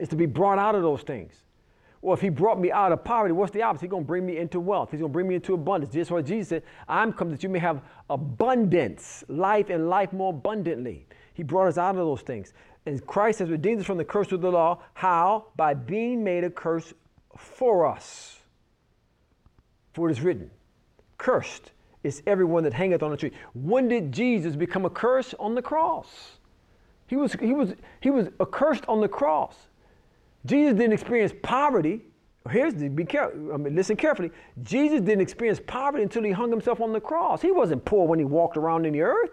is 0.03 0.09
to 0.09 0.17
be 0.17 0.27
brought 0.27 0.59
out 0.59 0.75
of 0.75 0.83
those 0.83 1.03
things. 1.03 1.33
Well, 2.01 2.13
if 2.13 2.21
he 2.21 2.29
brought 2.29 2.59
me 2.59 2.73
out 2.73 2.91
of 2.91 3.05
poverty, 3.05 3.33
what's 3.33 3.53
the 3.53 3.63
opposite? 3.63 3.83
He's 3.83 3.91
going 3.91 4.03
to 4.03 4.07
bring 4.07 4.27
me 4.27 4.37
into 4.37 4.59
wealth. 4.59 4.91
He's 4.91 4.99
going 4.99 5.13
to 5.13 5.13
bring 5.13 5.29
me 5.29 5.37
into 5.37 5.55
abundance. 5.55 5.95
Just 5.95 6.11
what 6.11 6.27
Jesus 6.27 6.49
said, 6.49 6.65
I'm 6.89 7.13
come 7.13 7.31
that 7.31 7.45
you 7.45 7.49
may 7.49 7.61
have 7.61 7.81
abundance, 8.11 9.23
life 9.29 9.71
and 9.71 9.89
life 9.89 10.13
more 10.13 10.31
abundantly. 10.31 11.07
He 11.35 11.45
brought 11.45 11.69
us 11.69 11.79
out 11.79 11.91
of 11.91 11.99
those 11.99 12.23
things. 12.23 12.53
And 12.85 13.07
Christ 13.07 13.39
has 13.39 13.49
redeemed 13.49 13.79
us 13.79 13.87
from 13.87 13.97
the 13.97 14.05
curse 14.05 14.33
of 14.33 14.41
the 14.41 14.51
law. 14.51 14.81
How? 14.95 15.47
By 15.55 15.75
being 15.75 16.25
made 16.25 16.43
a 16.43 16.51
curse 16.51 16.93
for 17.37 17.87
us. 17.87 18.41
For 19.93 20.09
it 20.09 20.13
is 20.13 20.21
written, 20.21 20.51
Cursed 21.17 21.71
is 22.03 22.25
everyone 22.27 22.65
that 22.65 22.75
hangeth 22.75 23.05
on 23.05 23.13
a 23.13 23.17
tree. 23.17 23.31
When 23.55 23.87
did 23.87 24.11
Jesus 24.11 24.57
become 24.57 24.85
a 24.85 24.91
curse? 24.91 25.33
On 25.39 25.55
the 25.55 25.63
cross. 25.63 26.39
He 27.07 27.15
was, 27.15 27.35
he 27.35 27.53
was, 27.53 27.75
he 28.01 28.11
was 28.11 28.27
accursed 28.41 28.85
on 28.89 29.01
the 29.01 29.09
cross. 29.09 29.55
Jesus 30.45 30.75
didn't 30.75 30.93
experience 30.93 31.33
poverty. 31.43 32.03
Here's 32.51 32.75
the 32.75 32.89
be 32.89 33.05
careful. 33.05 33.53
I 33.55 33.57
mean, 33.57 33.77
listen 33.77 33.97
carefully. 33.97 34.31
Jesus 34.63 35.01
didn't 35.01 35.21
experience 35.21 35.61
poverty 35.67 36.03
until 36.03 36.25
he 36.25 36.33
hung 36.33 36.51
himself 36.51 36.81
on 36.81 36.93
the 36.93 37.01
cross. 37.01 37.41
He 37.41 37.53
wasn't 37.53 37.85
poor 37.85 38.07
when 38.07 38.19
he 38.19 38.25
walked 38.25 38.57
around 38.57 38.85
in 38.85 38.93
the 38.93 39.03
earth. 39.03 39.31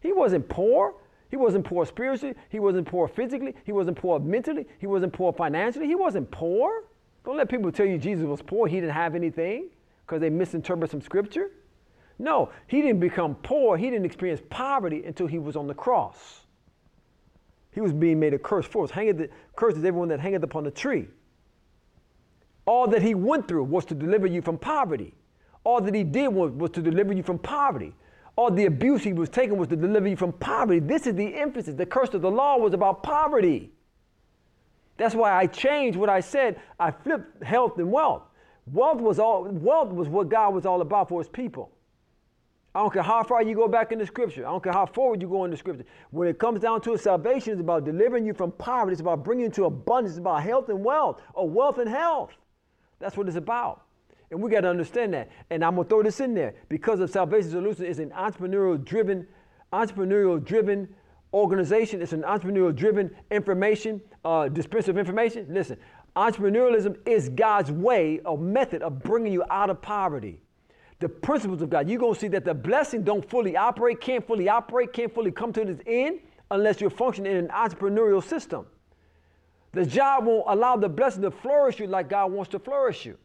He 0.00 0.12
wasn't 0.12 0.48
poor. 0.48 0.94
He 1.30 1.36
wasn't 1.36 1.64
poor 1.64 1.84
spiritually. 1.84 2.34
He 2.48 2.58
wasn't 2.58 2.88
poor 2.88 3.06
physically. 3.06 3.54
He 3.64 3.72
wasn't 3.72 3.98
poor 3.98 4.18
mentally. 4.18 4.66
He 4.78 4.86
wasn't 4.86 5.12
poor 5.12 5.32
financially. 5.32 5.86
He 5.86 5.94
wasn't 5.94 6.30
poor. 6.30 6.84
Don't 7.24 7.36
let 7.36 7.48
people 7.48 7.70
tell 7.70 7.86
you 7.86 7.98
Jesus 7.98 8.24
was 8.24 8.40
poor. 8.40 8.66
He 8.66 8.76
didn't 8.76 8.94
have 8.94 9.14
anything 9.14 9.68
because 10.06 10.20
they 10.20 10.30
misinterpret 10.30 10.90
some 10.90 11.02
scripture. 11.02 11.50
No, 12.18 12.50
he 12.66 12.82
didn't 12.82 13.00
become 13.00 13.34
poor. 13.36 13.76
He 13.76 13.90
didn't 13.90 14.06
experience 14.06 14.42
poverty 14.50 15.04
until 15.04 15.26
he 15.26 15.38
was 15.38 15.56
on 15.56 15.66
the 15.66 15.74
cross. 15.74 16.39
He 17.72 17.80
was 17.80 17.92
being 17.92 18.18
made 18.18 18.34
a 18.34 18.38
curse 18.38 18.66
for 18.66 18.84
us. 18.84 18.90
Hangeth, 18.90 19.30
curse 19.56 19.74
is 19.74 19.84
everyone 19.84 20.08
that 20.08 20.20
hangeth 20.20 20.42
upon 20.42 20.64
the 20.64 20.70
tree. 20.70 21.08
All 22.66 22.86
that 22.88 23.02
he 23.02 23.14
went 23.14 23.48
through 23.48 23.64
was 23.64 23.84
to 23.86 23.94
deliver 23.94 24.26
you 24.26 24.42
from 24.42 24.58
poverty. 24.58 25.14
All 25.64 25.80
that 25.80 25.94
he 25.94 26.04
did 26.04 26.28
was, 26.28 26.52
was 26.52 26.70
to 26.72 26.82
deliver 26.82 27.12
you 27.12 27.22
from 27.22 27.38
poverty. 27.38 27.94
All 28.36 28.50
the 28.50 28.66
abuse 28.66 29.02
he 29.02 29.12
was 29.12 29.28
taking 29.28 29.58
was 29.58 29.68
to 29.68 29.76
deliver 29.76 30.08
you 30.08 30.16
from 30.16 30.32
poverty. 30.32 30.80
This 30.80 31.06
is 31.06 31.14
the 31.14 31.34
emphasis. 31.34 31.74
The 31.74 31.86
curse 31.86 32.14
of 32.14 32.22
the 32.22 32.30
law 32.30 32.56
was 32.58 32.72
about 32.72 33.02
poverty. 33.02 33.70
That's 34.96 35.14
why 35.14 35.32
I 35.32 35.46
changed 35.46 35.98
what 35.98 36.08
I 36.08 36.20
said. 36.20 36.60
I 36.78 36.90
flipped 36.90 37.42
health 37.42 37.78
and 37.78 37.90
wealth. 37.90 38.22
Wealth 38.72 39.00
was 39.00 39.18
all 39.18 39.44
wealth 39.44 39.92
was 39.92 40.08
what 40.08 40.28
God 40.28 40.54
was 40.54 40.66
all 40.66 40.80
about 40.80 41.08
for 41.08 41.20
his 41.20 41.28
people. 41.28 41.72
I 42.74 42.80
don't 42.80 42.92
care 42.92 43.02
how 43.02 43.24
far 43.24 43.42
you 43.42 43.56
go 43.56 43.66
back 43.66 43.90
in 43.90 43.98
the 43.98 44.06
scripture. 44.06 44.46
I 44.46 44.50
don't 44.50 44.62
care 44.62 44.72
how 44.72 44.86
forward 44.86 45.20
you 45.20 45.28
go 45.28 45.44
in 45.44 45.50
the 45.50 45.56
scripture. 45.56 45.84
When 46.10 46.28
it 46.28 46.38
comes 46.38 46.60
down 46.60 46.80
to 46.82 46.96
salvation 46.96 47.54
is 47.54 47.60
about 47.60 47.84
delivering 47.84 48.24
you 48.24 48.32
from 48.32 48.52
poverty. 48.52 48.92
It's 48.92 49.00
about 49.00 49.24
bringing 49.24 49.46
you 49.46 49.50
to 49.52 49.64
abundance. 49.64 50.12
It's 50.12 50.20
about 50.20 50.42
health 50.44 50.68
and 50.68 50.84
wealth, 50.84 51.20
or 51.34 51.50
wealth 51.50 51.78
and 51.78 51.88
health. 51.88 52.30
That's 53.00 53.16
what 53.16 53.26
it's 53.26 53.36
about. 53.36 53.82
And 54.30 54.40
we 54.40 54.50
got 54.50 54.60
to 54.60 54.68
understand 54.68 55.12
that. 55.14 55.30
And 55.50 55.64
I'm 55.64 55.74
going 55.74 55.86
to 55.86 55.88
throw 55.88 56.02
this 56.04 56.20
in 56.20 56.32
there 56.32 56.54
because 56.68 57.00
of 57.00 57.10
Salvation 57.10 57.50
Solution 57.50 57.86
is 57.86 57.98
an 57.98 58.10
entrepreneurial 58.10 58.84
driven, 58.84 59.26
entrepreneurial 59.72 60.42
driven 60.44 60.88
organization. 61.34 62.00
It's 62.02 62.12
an 62.12 62.22
entrepreneurial 62.22 62.74
driven 62.74 63.10
information, 63.32 64.00
uh, 64.24 64.48
dispenser 64.48 64.92
of 64.92 64.98
information. 64.98 65.46
Listen, 65.50 65.76
entrepreneurialism 66.14 66.96
is 67.04 67.30
God's 67.30 67.72
way 67.72 68.20
or 68.24 68.38
method 68.38 68.82
of 68.82 69.02
bringing 69.02 69.32
you 69.32 69.42
out 69.50 69.70
of 69.70 69.82
poverty 69.82 70.40
the 71.00 71.08
principles 71.08 71.62
of 71.62 71.70
God, 71.70 71.88
you're 71.88 71.98
going 71.98 72.14
to 72.14 72.20
see 72.20 72.28
that 72.28 72.44
the 72.44 72.54
blessing 72.54 73.02
don't 73.02 73.28
fully 73.28 73.56
operate, 73.56 74.00
can't 74.00 74.26
fully 74.26 74.48
operate, 74.48 74.92
can't 74.92 75.12
fully 75.12 75.30
come 75.30 75.52
to 75.54 75.62
its 75.62 75.82
end 75.86 76.20
unless 76.50 76.80
you're 76.80 76.90
functioning 76.90 77.32
in 77.32 77.38
an 77.46 77.48
entrepreneurial 77.48 78.22
system. 78.22 78.66
The 79.72 79.86
job 79.86 80.26
won't 80.26 80.44
allow 80.46 80.76
the 80.76 80.88
blessing 80.88 81.22
to 81.22 81.30
flourish 81.30 81.80
you 81.80 81.86
like 81.86 82.10
God 82.10 82.32
wants 82.32 82.50
to 82.50 82.58
flourish 82.58 83.06
you. 83.06 83.16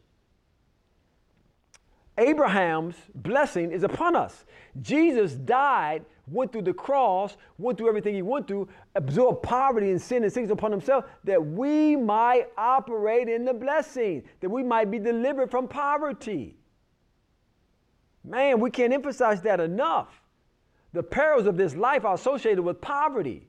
Abraham's 2.18 2.94
blessing 3.14 3.70
is 3.70 3.82
upon 3.82 4.16
us. 4.16 4.46
Jesus 4.80 5.34
died, 5.34 6.02
went 6.26 6.52
through 6.52 6.62
the 6.62 6.72
cross, 6.72 7.36
went 7.58 7.76
through 7.76 7.88
everything 7.88 8.14
he 8.14 8.22
went 8.22 8.48
through, 8.48 8.68
absorbed 8.94 9.42
poverty 9.42 9.90
and 9.90 10.00
sin 10.00 10.22
and 10.22 10.32
sickness 10.32 10.50
upon 10.50 10.70
himself, 10.70 11.04
that 11.24 11.44
we 11.44 11.94
might 11.94 12.46
operate 12.56 13.28
in 13.28 13.44
the 13.44 13.52
blessing, 13.52 14.22
that 14.40 14.48
we 14.48 14.62
might 14.62 14.90
be 14.90 14.98
delivered 14.98 15.50
from 15.50 15.68
poverty. 15.68 16.56
Man, 18.26 18.60
we 18.60 18.70
can't 18.70 18.92
emphasize 18.92 19.40
that 19.42 19.60
enough. 19.60 20.20
The 20.92 21.02
perils 21.02 21.46
of 21.46 21.56
this 21.56 21.76
life 21.76 22.04
are 22.04 22.14
associated 22.14 22.62
with 22.62 22.80
poverty. 22.80 23.48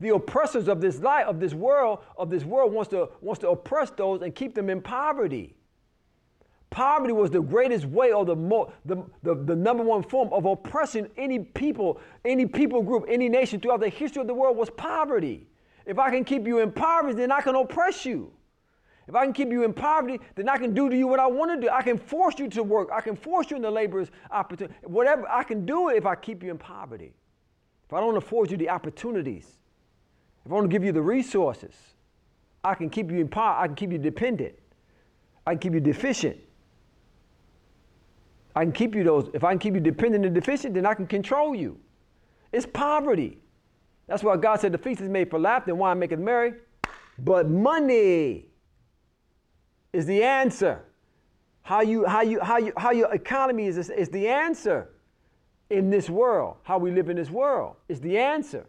The 0.00 0.10
oppressors 0.10 0.68
of 0.68 0.80
this 0.80 1.00
life, 1.00 1.26
of 1.26 1.40
this 1.40 1.54
world, 1.54 2.00
of 2.18 2.28
this 2.28 2.44
world 2.44 2.72
wants 2.72 2.90
to, 2.90 3.08
wants 3.20 3.40
to 3.40 3.50
oppress 3.50 3.90
those 3.90 4.20
and 4.22 4.34
keep 4.34 4.54
them 4.54 4.68
in 4.68 4.82
poverty. 4.82 5.54
Poverty 6.70 7.12
was 7.12 7.30
the 7.30 7.40
greatest 7.40 7.86
way 7.86 8.12
or 8.12 8.24
the, 8.24 8.34
mo- 8.34 8.72
the, 8.84 9.04
the, 9.22 9.34
the 9.34 9.54
number 9.54 9.84
one 9.84 10.02
form 10.02 10.32
of 10.32 10.44
oppressing 10.44 11.08
any 11.16 11.38
people, 11.38 12.00
any 12.24 12.46
people 12.46 12.82
group, 12.82 13.04
any 13.08 13.28
nation 13.28 13.60
throughout 13.60 13.80
the 13.80 13.88
history 13.88 14.20
of 14.20 14.26
the 14.26 14.34
world 14.34 14.56
was 14.56 14.70
poverty. 14.70 15.46
If 15.86 15.98
I 15.98 16.10
can 16.10 16.24
keep 16.24 16.46
you 16.46 16.58
in 16.58 16.72
poverty, 16.72 17.14
then 17.14 17.30
I 17.30 17.40
can 17.40 17.54
oppress 17.54 18.04
you. 18.04 18.32
If 19.08 19.14
I 19.14 19.24
can 19.24 19.32
keep 19.32 19.50
you 19.50 19.64
in 19.64 19.72
poverty, 19.72 20.20
then 20.36 20.48
I 20.48 20.56
can 20.56 20.74
do 20.74 20.88
to 20.88 20.96
you 20.96 21.06
what 21.06 21.18
I 21.18 21.26
want 21.26 21.50
to 21.50 21.60
do. 21.60 21.72
I 21.72 21.82
can 21.82 21.98
force 21.98 22.38
you 22.38 22.48
to 22.50 22.62
work. 22.62 22.90
I 22.92 23.00
can 23.00 23.16
force 23.16 23.50
you 23.50 23.56
into 23.56 23.70
labor's 23.70 24.10
opportunity. 24.30 24.74
Whatever, 24.84 25.28
I 25.28 25.42
can 25.42 25.66
do 25.66 25.88
it 25.88 25.96
if 25.96 26.06
I 26.06 26.14
keep 26.14 26.42
you 26.42 26.50
in 26.50 26.58
poverty. 26.58 27.12
If 27.86 27.92
I 27.92 28.00
don't 28.00 28.16
afford 28.16 28.50
you 28.50 28.56
the 28.56 28.70
opportunities, 28.70 29.58
if 30.46 30.52
I 30.52 30.56
don't 30.56 30.68
give 30.68 30.84
you 30.84 30.92
the 30.92 31.02
resources, 31.02 31.74
I 32.64 32.74
can 32.74 32.90
keep 32.90 33.10
you 33.10 33.18
in 33.18 33.28
power. 33.28 33.58
I 33.58 33.66
can 33.66 33.74
keep 33.74 33.90
you 33.90 33.98
dependent. 33.98 34.54
I 35.46 35.52
can 35.52 35.58
keep 35.58 35.74
you 35.74 35.80
deficient. 35.80 36.38
I 38.54 38.64
can 38.64 38.72
keep 38.72 38.94
you 38.94 39.02
those. 39.02 39.30
If 39.34 39.42
I 39.42 39.50
can 39.50 39.58
keep 39.58 39.74
you 39.74 39.80
dependent 39.80 40.24
and 40.24 40.34
deficient, 40.34 40.74
then 40.74 40.86
I 40.86 40.94
can 40.94 41.06
control 41.06 41.54
you. 41.54 41.78
It's 42.52 42.66
poverty. 42.66 43.38
That's 44.06 44.22
why 44.22 44.36
God 44.36 44.60
said 44.60 44.72
the 44.72 44.78
feast 44.78 45.00
is 45.00 45.08
made 45.08 45.30
for 45.30 45.38
laughter 45.38 45.70
and 45.70 45.80
wine 45.80 45.98
maketh 45.98 46.18
merry. 46.18 46.54
But 47.18 47.48
money 47.48 48.51
is 49.92 50.06
the 50.06 50.22
answer. 50.22 50.84
How 51.62 51.80
you 51.80 52.04
how 52.06 52.22
you 52.22 52.40
how 52.40 52.58
you 52.58 52.72
how 52.76 52.90
your 52.90 53.12
economy 53.14 53.66
is 53.66 53.90
is 53.90 54.08
the 54.08 54.28
answer 54.28 54.90
in 55.70 55.90
this 55.90 56.10
world. 56.10 56.56
How 56.62 56.78
we 56.78 56.90
live 56.90 57.08
in 57.08 57.16
this 57.16 57.30
world 57.30 57.76
is 57.88 58.00
the 58.00 58.18
answer. 58.18 58.66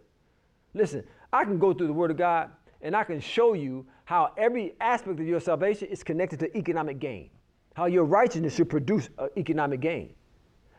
Listen, 0.73 1.03
I 1.31 1.43
can 1.43 1.57
go 1.59 1.73
through 1.73 1.87
the 1.87 1.93
Word 1.93 2.11
of 2.11 2.17
God 2.17 2.51
and 2.81 2.95
I 2.95 3.03
can 3.03 3.19
show 3.19 3.53
you 3.53 3.85
how 4.05 4.33
every 4.37 4.75
aspect 4.81 5.19
of 5.19 5.25
your 5.25 5.39
salvation 5.39 5.87
is 5.87 6.03
connected 6.03 6.39
to 6.41 6.57
economic 6.57 6.99
gain. 6.99 7.29
How 7.73 7.85
your 7.85 8.03
righteousness 8.03 8.55
should 8.55 8.69
produce 8.69 9.09
uh, 9.17 9.27
economic 9.37 9.79
gain. 9.79 10.13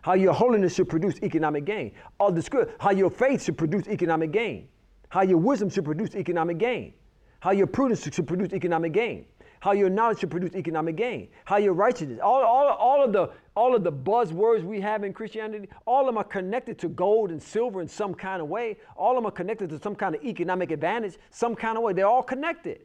How 0.03 0.13
your 0.13 0.35
holiness 0.35 0.75
should 0.75 0.89
produce 0.89 1.17
economic 1.23 1.65
gain. 1.65 1.93
All 2.21 2.31
the 2.31 2.69
how 2.79 2.91
your 2.91 3.11
faith 3.11 3.45
should 3.45 3.57
produce 3.57 3.89
economic 3.89 4.31
gain. 4.31 4.69
How 5.09 5.23
your 5.23 5.39
wisdom 5.39 5.71
should 5.71 5.85
produce 5.85 6.15
economic 6.15 6.59
gain. 6.59 6.93
How 7.41 7.51
your 7.53 7.67
prudence 7.67 8.05
should 8.05 8.27
produce 8.27 8.53
economic 8.53 8.93
gain 8.93 9.27
how 9.65 9.73
your 9.73 9.89
knowledge 9.89 10.19
should 10.19 10.31
produce 10.31 10.55
economic 10.55 10.95
gain, 10.95 11.27
how 11.47 11.57
your 11.57 11.73
righteousness, 11.73 12.21
all, 12.23 12.43
all, 12.45 12.69
all, 12.69 13.03
of 13.03 13.15
the, 13.15 13.31
all 13.57 13.75
of 13.75 13.83
the 13.83 13.91
buzzwords 13.91 14.63
we 14.63 14.79
have 14.79 15.05
in 15.05 15.11
Christianity, 15.11 15.71
all 15.87 16.01
of 16.01 16.07
them 16.07 16.19
are 16.19 16.25
connected 16.25 16.79
to 16.81 16.89
gold 16.91 17.31
and 17.31 17.43
silver 17.43 17.81
in 17.81 17.89
some 17.89 18.15
kind 18.15 18.43
of 18.43 18.49
way. 18.49 18.77
All 18.95 19.13
of 19.13 19.17
them 19.17 19.27
are 19.27 19.31
connected 19.31 19.71
to 19.71 19.81
some 19.81 19.95
kind 19.95 20.15
of 20.15 20.23
economic 20.23 20.71
advantage, 20.71 21.17
some 21.31 21.57
kind 21.57 21.79
of 21.79 21.83
way. 21.83 21.95
They're 21.95 22.07
all 22.07 22.23
connected. 22.23 22.83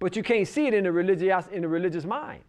But 0.00 0.16
you 0.16 0.24
can't 0.24 0.48
see 0.48 0.66
it 0.66 0.74
in 0.74 0.82
the 0.82 0.90
religious, 0.90 1.46
in 1.52 1.62
the 1.62 1.68
religious 1.68 2.04
mind. 2.04 2.42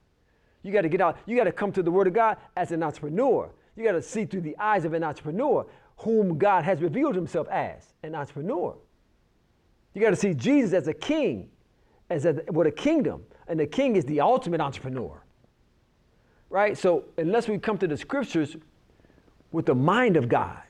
You 0.63 0.71
got 0.71 0.81
to 0.81 0.89
get 0.89 1.01
out, 1.01 1.19
you 1.27 1.37
got 1.37 1.43
to 1.43 1.51
come 1.51 1.71
to 1.73 1.83
the 1.83 1.91
Word 1.91 2.07
of 2.07 2.13
God 2.13 2.37
as 2.57 2.71
an 2.71 2.81
entrepreneur. 2.81 3.51
You 3.75 3.83
got 3.83 3.91
to 3.91 4.01
see 4.01 4.25
through 4.25 4.41
the 4.41 4.57
eyes 4.57 4.83
of 4.83 4.93
an 4.93 5.03
entrepreneur 5.03 5.67
whom 5.97 6.39
God 6.39 6.63
has 6.63 6.81
revealed 6.81 7.13
himself 7.13 7.47
as 7.49 7.93
an 8.01 8.15
entrepreneur. 8.15 8.75
You 9.93 10.01
got 10.01 10.09
to 10.09 10.15
see 10.15 10.33
Jesus 10.33 10.73
as 10.73 10.87
a 10.87 10.93
king, 10.95 11.51
as 12.13 12.25
a, 12.25 12.43
with 12.51 12.67
a 12.67 12.71
kingdom, 12.71 13.23
and 13.47 13.59
the 13.59 13.67
king 13.67 13.95
is 13.95 14.05
the 14.05 14.21
ultimate 14.21 14.61
entrepreneur. 14.61 15.21
Right? 16.49 16.77
So, 16.77 17.05
unless 17.17 17.47
we 17.47 17.57
come 17.57 17.77
to 17.79 17.87
the 17.87 17.97
scriptures 17.97 18.55
with 19.51 19.65
the 19.65 19.75
mind 19.75 20.17
of 20.17 20.29
God, 20.29 20.61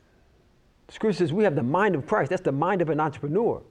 the 0.88 0.94
scripture 0.94 1.18
says 1.18 1.34
we 1.34 1.44
have 1.44 1.56
the 1.56 1.64
mind 1.64 1.96
of 1.96 2.08
Christ, 2.08 2.30
that's 2.30 2.42
the 2.42 2.52
mind 2.52 2.82
of 2.82 2.90
an 2.90 3.00
entrepreneur, 3.00 3.62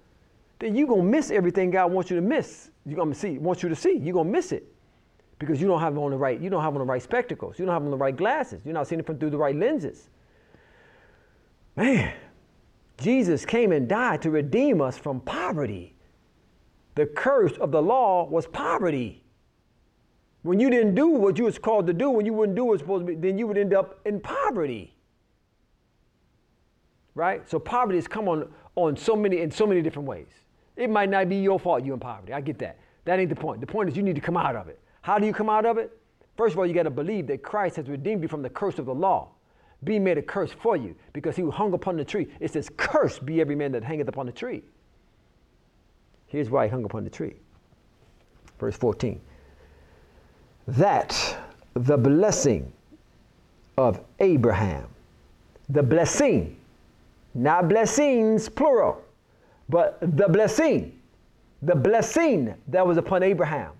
then 0.59 0.77
you're 0.77 0.87
to 0.87 1.03
miss 1.03 1.31
everything 1.31 1.71
God 1.71 1.91
wants 1.91 2.11
you 2.11 2.17
to 2.17 2.23
miss. 2.23 2.71
You're 2.87 3.05
to 3.05 3.15
see, 3.15 3.39
wants 3.39 3.63
you 3.63 3.69
to 3.69 3.77
see. 3.77 3.97
You're 3.97 4.23
to 4.23 4.25
miss 4.25 4.53
it 4.53 4.73
because 5.39 5.61
you 5.61 5.67
don't 5.67 5.81
have 5.81 5.99
on 5.99 6.13
the 6.13 6.17
right, 6.17 6.41
you 6.41 6.51
don't 6.51 6.63
have 6.63 6.75
on 6.75 6.79
the 6.79 6.85
right 6.85 7.03
spectacles. 7.03 7.59
You 7.59 7.65
don't 7.65 7.75
have 7.75 7.83
on 7.83 7.91
the 7.91 7.97
right 7.97 8.17
glasses. 8.17 8.61
You're 8.65 8.75
not 8.75 8.87
seeing 8.87 9.01
it 9.01 9.07
from 9.07 9.19
through 9.19 9.31
the 9.31 9.39
right 9.39 9.57
lenses. 9.57 10.09
Man, 11.75 12.13
Jesus 12.97 13.45
came 13.45 13.73
and 13.73 13.89
died 13.89 14.23
to 14.23 14.31
redeem 14.31 14.81
us 14.81 14.97
from 14.97 15.21
poverty 15.21 15.92
the 16.95 17.07
curse 17.07 17.53
of 17.59 17.71
the 17.71 17.81
law 17.81 18.29
was 18.29 18.47
poverty. 18.47 19.23
When 20.43 20.59
you 20.59 20.71
didn't 20.71 20.95
do 20.95 21.09
what 21.09 21.39
you 21.39 21.45
was 21.45 21.59
called 21.59 21.87
to 21.87 21.93
do, 21.93 22.11
when 22.11 22.27
you 22.27 22.33
wouldn't 22.33 22.57
do 22.57 22.65
what 22.65 22.73
was 22.73 22.81
supposed 22.81 23.07
to 23.07 23.15
be, 23.15 23.15
then 23.15 23.39
you 23.39 23.47
would 23.47 23.57
end 23.57 23.73
up 23.73 24.01
in 24.05 24.21
poverty. 24.21 24.95
Right? 27.15 27.49
So 27.49 27.59
poverty 27.59 27.99
has 27.99 28.09
come 28.09 28.29
on, 28.29 28.51
on 28.75 28.97
so 28.97 29.15
many 29.15 29.39
in 29.39 29.51
so 29.51 29.67
many 29.67 29.83
different 29.83 30.09
ways. 30.09 30.29
It 30.77 30.91
might 30.91 31.11
not 31.11 31.29
be 31.29 31.37
your 31.37 31.61
fault 31.61 31.85
you're 31.85 31.95
in 31.95 32.01
poverty. 32.01 32.33
I 32.33 32.41
get 32.41 32.59
that. 32.59 32.79
That 33.05 33.19
ain't 33.19 33.29
the 33.29 33.37
point. 33.37 33.61
The 33.61 33.67
point 33.67 33.89
is 33.89 33.97
you 33.97 34.03
need 34.03 34.15
to 34.15 34.21
come 34.21 34.37
out 34.37 34.57
of 34.57 34.69
it. 34.69 34.81
How 35.03 35.19
do 35.19 35.27
you 35.27 35.33
come 35.33 35.51
out 35.51 35.67
of 35.67 35.79
it? 35.79 35.97
First 36.37 36.55
of 36.55 36.59
all, 36.59 36.67
you 36.67 36.73
got 36.73 36.85
to 36.85 36.91
believe 36.91 37.27
that 37.27 37.43
Christ 37.43 37.77
has 37.77 37.89
redeemed 37.89 38.23
you 38.23 38.29
from 38.29 38.43
the 38.43 38.49
curse 38.49 38.79
of 38.79 38.87
the 38.87 38.95
law, 38.95 39.29
being 39.85 40.03
made 40.03 40.17
a 40.17 40.23
curse 40.23 40.53
for 40.53 40.77
you 40.77 40.97
because 41.13 41.37
he 41.37 41.43
hung 41.51 41.75
upon 41.75 41.97
the 41.97 42.05
tree. 42.05 42.29
It 42.41 42.53
says, 42.53 42.71
Cursed 42.77 43.27
be 43.27 43.41
every 43.41 43.55
man 43.55 43.73
that 43.73 43.85
hangeth 43.85 44.09
upon 44.09 44.27
the 44.27 44.33
tree. 44.33 44.63
Here's 46.33 46.49
why 46.49 46.65
he 46.65 46.71
hung 46.71 46.85
upon 46.85 47.05
the 47.05 47.11
tree. 47.11 47.35
Verse 48.59 48.75
14. 48.75 49.21
That 50.67 51.37
the 51.75 51.99
blessing 51.99 52.73
of 53.77 54.01
Abraham, 54.19 54.87
the 55.69 55.83
blessing, 55.83 56.57
not 57.35 57.69
blessings, 57.69 58.49
plural, 58.49 59.03
but 59.69 59.99
the 60.01 60.27
blessing, 60.27 60.99
the 61.61 61.75
blessing 61.75 62.55
that 62.69 62.87
was 62.87 62.97
upon 62.97 63.23
Abraham, 63.23 63.73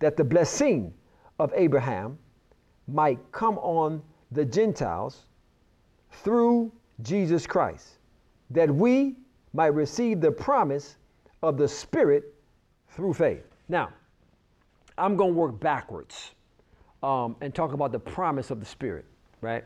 that 0.00 0.16
the 0.16 0.24
blessing 0.24 0.92
of 1.38 1.52
Abraham 1.54 2.18
might 2.88 3.20
come 3.30 3.56
on 3.58 4.02
the 4.32 4.44
Gentiles 4.44 5.26
through 6.10 6.72
Jesus 7.02 7.46
Christ, 7.46 7.98
that 8.50 8.68
we 8.68 9.14
might 9.52 9.74
receive 9.74 10.20
the 10.20 10.32
promise 10.32 10.96
of 11.42 11.56
the 11.56 11.68
Spirit 11.68 12.34
through 12.88 13.14
faith. 13.14 13.44
Now, 13.68 13.90
I'm 14.98 15.16
going 15.16 15.32
to 15.32 15.38
work 15.38 15.58
backwards 15.58 16.32
um, 17.02 17.36
and 17.40 17.54
talk 17.54 17.72
about 17.72 17.92
the 17.92 17.98
promise 17.98 18.50
of 18.50 18.60
the 18.60 18.66
Spirit, 18.66 19.04
right? 19.40 19.64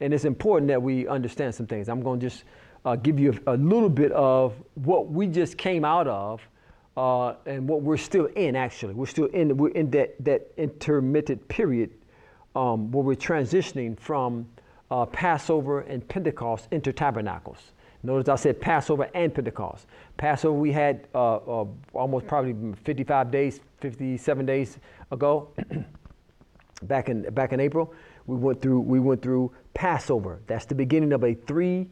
And 0.00 0.14
it's 0.14 0.24
important 0.24 0.68
that 0.68 0.80
we 0.80 1.06
understand 1.08 1.54
some 1.54 1.66
things. 1.66 1.88
I'm 1.88 2.02
going 2.02 2.20
to 2.20 2.26
just 2.28 2.44
uh, 2.84 2.96
give 2.96 3.18
you 3.18 3.38
a, 3.46 3.54
a, 3.54 3.56
little 3.56 3.88
bit 3.88 4.12
of 4.12 4.54
what 4.74 5.10
we 5.10 5.26
just 5.26 5.58
came 5.58 5.84
out 5.84 6.06
of 6.06 6.40
uh, 6.96 7.34
and 7.46 7.68
what 7.68 7.82
we're 7.82 7.96
still 7.96 8.26
in, 8.26 8.56
actually. 8.56 8.94
We're 8.94 9.06
still 9.06 9.26
in, 9.26 9.56
we're 9.56 9.70
in 9.70 9.90
that, 9.90 10.14
that 10.24 10.52
intermittent 10.56 11.46
period 11.48 11.90
um, 12.54 12.90
where 12.90 13.04
we're 13.04 13.14
transitioning 13.14 13.98
from 13.98 14.46
uh, 14.90 15.04
Passover 15.06 15.80
and 15.80 16.06
Pentecost 16.08 16.68
into 16.70 16.92
tabernacles. 16.92 17.72
Notice 18.02 18.28
I 18.28 18.36
said 18.36 18.60
Passover 18.60 19.08
and 19.14 19.34
Pentecost. 19.34 19.86
Passover 20.16 20.56
we 20.56 20.72
had 20.72 21.08
uh, 21.14 21.36
uh, 21.36 21.66
almost 21.92 22.26
probably 22.26 22.74
55 22.84 23.30
days, 23.30 23.60
57 23.80 24.46
days 24.46 24.78
ago, 25.10 25.48
back 26.82 27.08
in 27.08 27.22
back 27.34 27.52
in 27.52 27.60
April. 27.60 27.92
We 28.26 28.36
went 28.36 28.62
through 28.62 28.80
we 28.80 29.00
went 29.00 29.22
through 29.22 29.52
Passover. 29.74 30.40
That's 30.46 30.64
the 30.64 30.74
beginning 30.74 31.12
of 31.12 31.24
a 31.24 31.34
three 31.34 31.88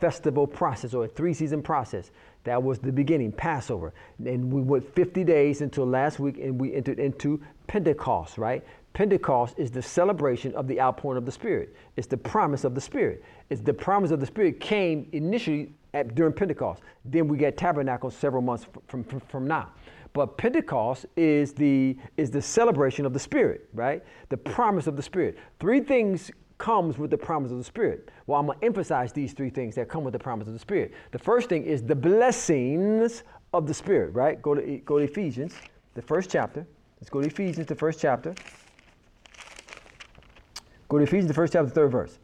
festival 0.00 0.46
process 0.46 0.92
or 0.92 1.04
a 1.04 1.08
three 1.08 1.34
season 1.34 1.62
process. 1.62 2.10
That 2.44 2.62
was 2.62 2.78
the 2.78 2.92
beginning, 2.92 3.32
Passover. 3.32 3.94
And 4.24 4.52
we 4.52 4.60
went 4.60 4.94
50 4.94 5.24
days 5.24 5.62
until 5.62 5.86
last 5.86 6.18
week 6.18 6.36
and 6.38 6.60
we 6.60 6.74
entered 6.74 6.98
into 6.98 7.40
Pentecost, 7.66 8.36
right? 8.36 8.62
Pentecost 8.94 9.58
is 9.58 9.70
the 9.72 9.82
celebration 9.82 10.54
of 10.54 10.68
the 10.68 10.80
outpouring 10.80 11.18
of 11.18 11.26
the 11.26 11.32
Spirit. 11.32 11.74
It's 11.96 12.06
the 12.06 12.16
promise 12.16 12.64
of 12.64 12.74
the 12.74 12.80
Spirit. 12.80 13.24
It's 13.50 13.60
the 13.60 13.74
promise 13.74 14.12
of 14.12 14.20
the 14.20 14.26
Spirit 14.26 14.60
came 14.60 15.08
initially 15.12 15.72
at, 15.92 16.14
during 16.14 16.32
Pentecost. 16.32 16.82
Then 17.04 17.28
we 17.28 17.36
get 17.36 17.56
tabernacles 17.56 18.16
several 18.16 18.40
months 18.40 18.66
from, 18.86 19.04
from, 19.04 19.20
from 19.20 19.46
now. 19.48 19.70
But 20.12 20.38
Pentecost 20.38 21.06
is 21.16 21.52
the, 21.52 21.98
is 22.16 22.30
the 22.30 22.40
celebration 22.40 23.04
of 23.04 23.12
the 23.12 23.18
Spirit, 23.18 23.68
right? 23.74 24.02
The 24.28 24.36
promise 24.36 24.86
of 24.86 24.94
the 24.94 25.02
Spirit. 25.02 25.38
Three 25.58 25.80
things 25.80 26.30
comes 26.58 26.96
with 26.96 27.10
the 27.10 27.18
promise 27.18 27.50
of 27.50 27.58
the 27.58 27.64
Spirit. 27.64 28.12
Well, 28.28 28.38
I'm 28.38 28.46
going 28.46 28.60
to 28.60 28.64
emphasize 28.64 29.12
these 29.12 29.32
three 29.32 29.50
things 29.50 29.74
that 29.74 29.88
come 29.88 30.04
with 30.04 30.12
the 30.12 30.20
promise 30.20 30.46
of 30.46 30.52
the 30.52 30.60
Spirit. 30.60 30.94
The 31.10 31.18
first 31.18 31.48
thing 31.48 31.64
is 31.64 31.82
the 31.82 31.96
blessings 31.96 33.24
of 33.52 33.66
the 33.66 33.74
Spirit, 33.74 34.14
right? 34.14 34.40
Go 34.40 34.54
to, 34.54 34.76
go 34.84 35.00
to 35.00 35.04
Ephesians, 35.04 35.56
the 35.94 36.02
first 36.02 36.30
chapter. 36.30 36.64
Let's 37.00 37.10
go 37.10 37.20
to 37.20 37.26
Ephesians, 37.26 37.66
the 37.66 37.74
first 37.74 38.00
chapter. 38.00 38.36
Go 40.94 40.98
to 40.98 41.04
Ephesians, 41.06 41.26
the 41.26 41.34
first 41.34 41.52
chapter, 41.52 41.66
the 41.66 41.74
third 41.74 41.90
verse. 41.90 42.20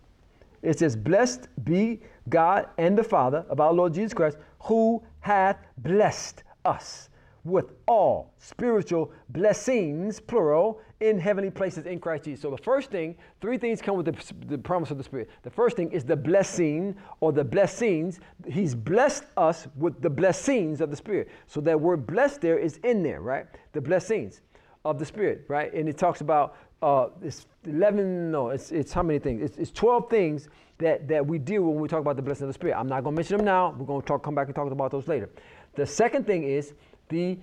It 0.63 0.79
says, 0.79 0.95
Blessed 0.95 1.49
be 1.65 1.99
God 2.29 2.69
and 2.79 2.97
the 2.97 3.03
Father 3.03 3.45
of 3.49 3.59
our 3.59 3.73
Lord 3.73 3.95
Jesus 3.95 4.15
Christ, 4.15 4.37
who 4.61 5.03
hath 5.19 5.57
blessed 5.79 6.45
us 6.65 7.09
with 7.43 7.73
all 7.89 8.33
spiritual 8.39 9.11
blessings, 9.31 10.21
plural, 10.21 10.81
in 11.01 11.19
heavenly 11.19 11.51
places 11.51 11.85
in 11.85 11.99
Christ 11.99 12.27
Jesus. 12.27 12.43
So 12.43 12.51
the 12.53 12.59
first 12.59 12.93
thing, 12.93 13.17
three 13.41 13.59
things 13.59 13.83
come 13.83 13.97
with 13.97 14.07
the, 14.07 14.35
the, 14.47 14.59
promise 14.59 14.93
of 14.93 14.99
the 14.99 15.05
Spirit. 15.05 15.31
The 15.43 15.51
first 15.51 15.75
thing 15.75 15.91
is 15.91 16.05
the 16.05 16.15
blessing 16.15 16.95
or 17.19 17.33
the 17.33 17.43
blessings. 17.43 18.21
He's 18.47 18.77
blessed 18.77 19.25
us 19.37 19.67
with 19.75 20.01
the 20.01 20.11
blessings 20.11 20.81
of 20.81 20.91
the 20.91 20.97
Spirit. 20.97 21.29
So 21.49 21.61
that 21.63 21.81
word 21.81 22.07
blessed 22.07 22.41
there 22.41 22.57
is 22.57 22.77
in 22.85 23.03
there, 23.03 23.21
right? 23.21 23.47
The 23.73 23.81
blessings 23.81 24.43
of 24.85 24.99
the 24.99 25.05
Spirit, 25.05 25.45
right? 25.49 25.73
And 25.73 25.89
it 25.89 25.99
talks 25.99 26.21
about 26.21 26.57
uh, 26.83 27.09
it's 27.23 27.47
11, 27.67 28.31
no, 28.31 28.49
it's, 28.49 28.73
it's 28.73 28.93
how 28.93 29.03
many 29.03 29.19
things? 29.19 29.43
It's, 29.43 29.59
it's 29.59 29.71
12 29.71 30.09
things 30.09 30.49
that, 30.79 31.07
that 31.09 31.27
we 31.27 31.39
deal 31.39 31.63
with 31.63 31.75
when 31.75 31.83
we 31.83 31.89
talk 31.89 32.01
about 32.01 32.17
the 32.17 32.23
blessing 32.23 32.45
of 32.45 32.49
the 32.49 32.55
Spirit. 32.55 32.75
I'm 32.79 32.89
not 32.89 33.05
going 33.05 33.15
to 33.15 33.19
mention 33.19 33.37
them 33.37 33.45
now. 33.45 33.75
We're 33.77 33.85
going 33.85 34.01
to 34.01 34.07
talk, 34.07 34.23
come 34.23 34.35
back 34.35 34.47
and 34.47 34.55
talk 34.55 34.71
about 34.71 34.91
those 34.91 35.07
later. 35.07 35.29
The 35.75 35.85
second 35.85 36.27
thing 36.27 36.45
is 36.45 36.73
the 37.09 37.39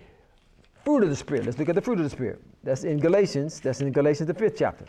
fruit 0.83 1.03
of 1.03 1.09
the 1.09 1.15
Spirit. 1.15 1.45
Let's 1.45 1.59
look 1.59 1.69
at 1.69 1.75
the 1.75 1.81
fruit 1.81 1.99
of 1.99 2.03
the 2.03 2.09
Spirit. 2.09 2.41
That's 2.63 2.83
in 2.83 2.99
Galatians. 2.99 3.59
That's 3.59 3.81
in 3.81 3.91
Galatians, 3.91 4.27
the 4.27 4.33
fifth 4.33 4.55
chapter, 4.57 4.85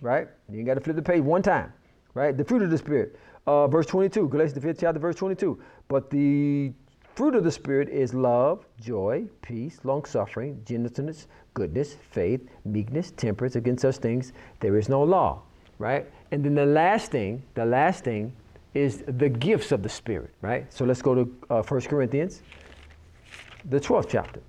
right? 0.00 0.28
You 0.48 0.62
got 0.62 0.74
to 0.74 0.80
flip 0.80 0.96
the 0.96 1.02
page 1.02 1.22
one 1.22 1.42
time, 1.42 1.72
right? 2.14 2.36
The 2.36 2.44
fruit 2.44 2.62
of 2.62 2.70
the 2.70 2.78
Spirit. 2.78 3.18
Uh, 3.46 3.66
verse 3.66 3.86
22, 3.86 4.28
Galatians, 4.28 4.54
the 4.54 4.60
fifth 4.60 4.78
chapter, 4.80 5.00
verse 5.00 5.16
22. 5.16 5.60
But 5.88 6.10
the 6.10 6.72
fruit 7.14 7.34
of 7.34 7.44
the 7.44 7.50
Spirit 7.50 7.88
is 7.88 8.14
love, 8.14 8.66
joy, 8.80 9.26
peace, 9.42 9.80
long 9.84 10.04
suffering, 10.04 10.62
gentleness, 10.64 11.26
goodness, 11.54 11.96
faith, 12.10 12.40
meekness, 12.64 13.12
temperance. 13.16 13.56
Against 13.56 13.82
such 13.82 13.96
things 13.96 14.32
there 14.60 14.76
is 14.76 14.88
no 14.88 15.02
law, 15.02 15.42
right? 15.78 16.06
And 16.30 16.44
then 16.44 16.54
the 16.54 16.66
last 16.66 17.10
thing, 17.10 17.42
the 17.54 17.64
last 17.64 18.04
thing 18.04 18.32
is 18.74 19.02
the 19.06 19.28
gifts 19.28 19.72
of 19.72 19.82
the 19.82 19.88
Spirit, 19.88 20.30
right? 20.42 20.72
So 20.72 20.84
let's 20.84 21.02
go 21.02 21.14
to 21.14 21.36
uh, 21.50 21.62
1 21.62 21.80
Corinthians, 21.82 22.42
the 23.68 23.80
12th 23.80 24.08
chapter. 24.08 24.40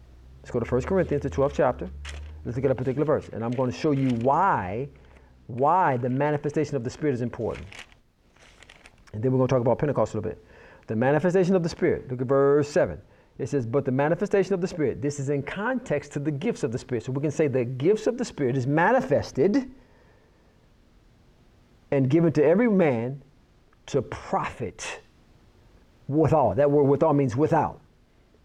Let's 0.41 0.51
go 0.51 0.60
to 0.60 0.70
1 0.70 0.82
Corinthians, 0.84 1.24
the 1.24 1.30
12th 1.30 1.53
chapter. 1.53 1.89
Let's 2.46 2.56
look 2.56 2.65
at 2.65 2.72
a 2.72 2.75
particular 2.75 3.06
verse. 3.06 3.30
And 3.30 3.44
I'm 3.44 3.51
going 3.51 3.72
to 3.72 3.77
show 3.77 3.91
you 3.91 4.10
why, 4.22 4.89
why 5.48 5.98
the 5.98 6.10
manifestation 6.10 6.75
of 6.75 6.84
the 6.84 6.89
Spirit 6.89 7.13
is 7.13 7.22
important. 7.22 7.68
And 9.13 9.22
then 9.22 9.32
we're 9.32 9.38
going 9.38 9.48
to 9.48 9.53
talk 9.53 9.62
about 9.62 9.77
Pentecost 9.77 10.13
a 10.13 10.18
little 10.18 10.32
bit. 10.32 10.44
The 10.91 10.98
manifestation 10.98 11.55
of 11.55 11.63
the 11.63 11.69
Spirit. 11.69 12.12
Look 12.12 12.19
at 12.19 12.27
verse 12.27 12.67
7. 12.67 13.01
It 13.38 13.48
says, 13.48 13.65
But 13.65 13.86
the 13.86 13.93
manifestation 13.93 14.53
of 14.53 14.60
the 14.60 14.67
Spirit. 14.67 15.01
This 15.01 15.21
is 15.21 15.29
in 15.29 15.41
context 15.41 16.12
to 16.12 16.19
the 16.19 16.31
gifts 16.31 16.63
of 16.63 16.74
the 16.74 16.77
Spirit. 16.77 17.05
So 17.05 17.13
we 17.13 17.21
can 17.21 17.31
say 17.31 17.48
the 17.48 17.63
gifts 17.63 18.07
of 18.07 18.17
the 18.17 18.25
Spirit 18.25 18.57
is 18.57 18.67
manifested 18.67 19.71
and 21.91 22.10
given 22.10 22.33
to 22.33 22.43
every 22.43 22.69
man 22.69 23.21
to 23.86 24.01
profit 24.01 25.00
withal. 26.10 26.55
That 26.55 26.69
word 26.69 26.83
withal 26.83 27.13
means 27.13 27.38
without. 27.38 27.79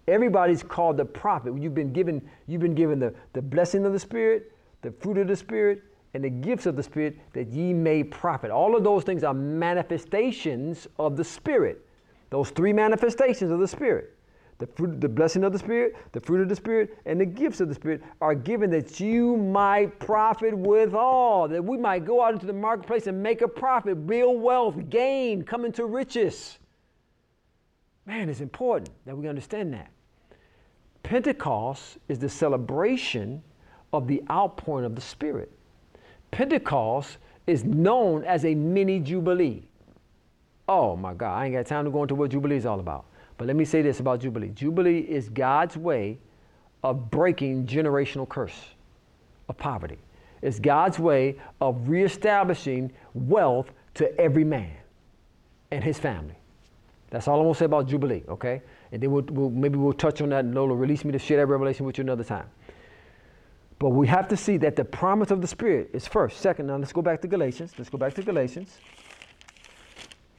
Everybody's 0.06 0.62
called 0.62 0.98
the 0.98 1.04
prophet. 1.04 1.52
You've 1.60 1.74
been 1.74 1.92
given, 1.92 2.30
you've 2.46 2.62
been 2.62 2.76
given 2.76 3.00
the, 3.00 3.12
the 3.32 3.42
blessing 3.42 3.84
of 3.84 3.92
the 3.92 3.98
Spirit, 3.98 4.52
the 4.82 4.92
fruit 4.92 5.18
of 5.18 5.26
the 5.26 5.34
Spirit, 5.34 5.82
and 6.14 6.22
the 6.22 6.30
gifts 6.30 6.66
of 6.66 6.76
the 6.76 6.82
Spirit 6.84 7.18
that 7.32 7.48
ye 7.48 7.72
may 7.72 8.04
profit. 8.04 8.52
All 8.52 8.76
of 8.76 8.84
those 8.84 9.02
things 9.02 9.24
are 9.24 9.34
manifestations 9.34 10.86
of 10.96 11.16
the 11.16 11.24
Spirit. 11.24 11.82
Those 12.30 12.50
three 12.50 12.72
manifestations 12.72 13.50
of 13.50 13.60
the 13.60 13.68
Spirit. 13.68 14.12
The 14.58 14.66
fruit, 14.66 15.00
the 15.02 15.08
blessing 15.08 15.44
of 15.44 15.52
the 15.52 15.58
Spirit, 15.58 15.96
the 16.12 16.20
fruit 16.20 16.40
of 16.40 16.48
the 16.48 16.56
Spirit, 16.56 16.96
and 17.04 17.20
the 17.20 17.26
gifts 17.26 17.60
of 17.60 17.68
the 17.68 17.74
Spirit 17.74 18.02
are 18.22 18.34
given 18.34 18.70
that 18.70 18.98
you 18.98 19.36
might 19.36 19.98
profit 19.98 20.56
withal, 20.56 21.46
that 21.48 21.62
we 21.62 21.76
might 21.76 22.06
go 22.06 22.22
out 22.22 22.32
into 22.32 22.46
the 22.46 22.54
marketplace 22.54 23.06
and 23.06 23.22
make 23.22 23.42
a 23.42 23.48
profit, 23.48 24.06
build 24.06 24.40
wealth, 24.40 24.76
gain, 24.88 25.42
come 25.42 25.66
into 25.66 25.84
riches. 25.84 26.58
Man, 28.06 28.30
it's 28.30 28.40
important 28.40 28.90
that 29.04 29.16
we 29.16 29.28
understand 29.28 29.74
that. 29.74 29.90
Pentecost 31.02 31.98
is 32.08 32.18
the 32.18 32.28
celebration 32.28 33.42
of 33.92 34.08
the 34.08 34.22
outpouring 34.30 34.86
of 34.86 34.94
the 34.94 35.02
Spirit. 35.02 35.52
Pentecost 36.30 37.18
is 37.46 37.62
known 37.64 38.24
as 38.24 38.44
a 38.44 38.54
mini 38.54 39.00
Jubilee. 39.00 39.65
Oh 40.68 40.96
my 40.96 41.14
God, 41.14 41.36
I 41.36 41.46
ain't 41.46 41.54
got 41.54 41.66
time 41.66 41.84
to 41.84 41.90
go 41.90 42.02
into 42.02 42.14
what 42.14 42.30
Jubilee 42.30 42.56
is 42.56 42.66
all 42.66 42.80
about. 42.80 43.04
But 43.38 43.46
let 43.46 43.56
me 43.56 43.64
say 43.64 43.82
this 43.82 44.00
about 44.00 44.20
Jubilee 44.20 44.48
Jubilee 44.48 45.00
is 45.00 45.28
God's 45.28 45.76
way 45.76 46.18
of 46.82 47.10
breaking 47.10 47.66
generational 47.66 48.28
curse 48.28 48.58
of 49.48 49.56
poverty. 49.56 49.98
It's 50.42 50.58
God's 50.58 50.98
way 50.98 51.36
of 51.60 51.88
reestablishing 51.88 52.92
wealth 53.14 53.70
to 53.94 54.20
every 54.20 54.44
man 54.44 54.76
and 55.70 55.82
his 55.82 55.98
family. 55.98 56.36
That's 57.10 57.28
all 57.28 57.38
I'm 57.38 57.46
gonna 57.46 57.54
say 57.54 57.64
about 57.64 57.88
Jubilee, 57.88 58.22
okay? 58.28 58.62
And 58.92 59.02
then 59.02 59.10
we'll, 59.10 59.22
we'll, 59.30 59.50
maybe 59.50 59.78
we'll 59.78 59.92
touch 59.92 60.20
on 60.20 60.28
that 60.30 60.44
and 60.44 60.54
Lola 60.54 60.74
release 60.74 61.04
me 61.04 61.12
to 61.12 61.18
share 61.18 61.38
that 61.38 61.46
revelation 61.46 61.86
with 61.86 61.98
you 61.98 62.02
another 62.02 62.24
time. 62.24 62.46
But 63.78 63.90
we 63.90 64.06
have 64.06 64.28
to 64.28 64.36
see 64.36 64.56
that 64.58 64.74
the 64.76 64.84
promise 64.84 65.30
of 65.30 65.40
the 65.40 65.46
Spirit 65.46 65.90
is 65.92 66.06
first. 66.06 66.40
Second, 66.40 66.66
now 66.66 66.76
let's 66.76 66.92
go 66.92 67.02
back 67.02 67.20
to 67.22 67.28
Galatians. 67.28 67.72
Let's 67.76 67.90
go 67.90 67.98
back 67.98 68.14
to 68.14 68.22
Galatians, 68.22 68.78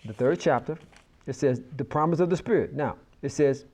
the 0.08 0.13
third 0.13 0.39
chapter. 0.39 0.78
It 1.26 1.34
says, 1.34 1.62
the 1.76 1.84
promise 1.84 2.20
of 2.20 2.30
the 2.30 2.38
Spirit. 2.38 2.74
Now, 2.74 2.96
it 3.22 3.30
says, 3.30 3.65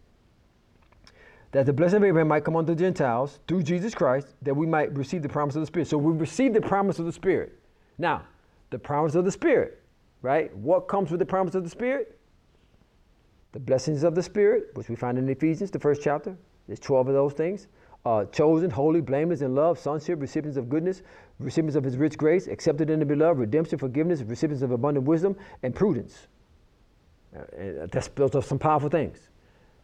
that 1.52 1.68
the 1.68 1.74
blessing 1.74 1.98
of 1.98 2.04
Abraham 2.04 2.28
might 2.28 2.44
come 2.44 2.56
on 2.56 2.66
the 2.66 2.76
Gentiles 2.76 3.40
through 3.48 3.62
Jesus 3.64 3.94
Christ, 3.94 4.28
that 4.42 4.56
we 4.56 4.66
might 4.66 4.92
receive 4.98 5.22
the 5.22 5.30
promise 5.30 5.56
of 5.56 5.62
the 5.62 5.68
Spirit. 5.68 5.88
So 5.88 5.98
we 5.98 6.12
receive 6.12 6.54
the 6.54 6.62
promise 6.62 6.98
of 6.98 7.06
the 7.06 7.12
Spirit. 7.12 7.60
Now, 8.00 8.24
the 8.72 8.80
promise 8.80 9.14
of 9.14 9.24
the 9.24 9.32
Spirit, 9.32 9.84
right? 10.24 10.56
What 10.58 10.88
comes 10.88 11.12
with 11.12 11.20
the 11.20 11.26
promise 11.26 11.54
of 11.54 11.64
the 11.64 11.70
Spirit? 11.70 12.20
the 13.54 13.60
blessings 13.60 14.04
of 14.04 14.16
the 14.16 14.24
Spirit, 14.24 14.72
which 14.74 14.90
we 14.90 14.96
find 14.96 15.18
in 15.18 15.30
Ephesians, 15.30 15.72
the 15.72 15.80
first 15.80 16.02
chapter. 16.04 16.36
There's 16.68 16.80
12 16.80 17.10
of 17.10 17.14
those 17.14 17.34
things. 17.34 17.68
Uh, 18.06 18.26
chosen, 18.26 18.70
holy, 18.70 19.00
blameless 19.00 19.42
in 19.42 19.56
love, 19.56 19.80
sonship, 19.80 20.20
recipients 20.20 20.58
of 20.58 20.70
goodness, 20.70 21.04
recipients 21.40 21.78
of 21.78 21.84
his 21.86 21.96
rich 21.96 22.18
grace, 22.18 22.48
accepted 22.48 22.90
in 22.90 23.00
the 23.00 23.06
beloved, 23.06 23.40
redemption, 23.40 23.80
forgiveness, 23.80 24.22
recipients 24.22 24.62
of 24.62 24.72
abundant 24.72 25.06
wisdom, 25.06 25.36
and 25.64 25.74
prudence. 25.74 26.28
Uh, 27.36 27.88
that's 27.90 28.10
built 28.10 28.36
up 28.36 28.44
some 28.44 28.60
powerful 28.60 28.90
things. 28.90 29.30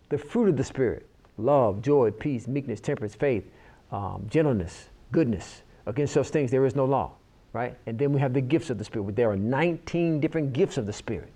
The 0.10 0.18
fruit 0.18 0.50
of 0.50 0.58
the 0.58 0.64
Spirit 0.64 1.08
love, 1.38 1.82
joy, 1.82 2.12
peace, 2.12 2.48
meekness, 2.48 2.82
temperance, 2.82 3.16
faith, 3.16 3.50
um, 3.92 4.28
gentleness, 4.30 4.90
goodness. 5.12 5.62
Against 5.86 6.14
such 6.14 6.28
things 6.28 6.52
there 6.52 6.66
is 6.66 6.76
no 6.76 6.86
law, 6.86 7.14
right? 7.54 7.76
And 7.86 7.98
then 7.98 8.12
we 8.12 8.20
have 8.20 8.34
the 8.34 8.42
gifts 8.42 8.70
of 8.70 8.78
the 8.78 8.84
Spirit. 8.84 9.16
There 9.16 9.32
are 9.32 9.38
19 9.38 10.20
different 10.20 10.54
gifts 10.54 10.78
of 10.78 10.86
the 10.86 10.94
Spirit 10.94 11.32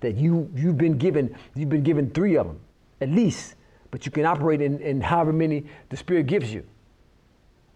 that 0.00 0.16
you, 0.16 0.50
you've 0.54 0.76
been 0.76 0.98
given, 0.98 1.34
you've 1.54 1.70
been 1.70 1.82
given 1.82 2.10
three 2.10 2.36
of 2.36 2.46
them, 2.46 2.60
at 3.00 3.08
least, 3.08 3.54
but 3.94 4.04
you 4.04 4.10
can 4.10 4.26
operate 4.26 4.60
in, 4.60 4.80
in 4.80 5.00
however 5.00 5.32
many 5.32 5.64
the 5.88 5.96
Spirit 5.96 6.26
gives 6.26 6.52
you. 6.52 6.66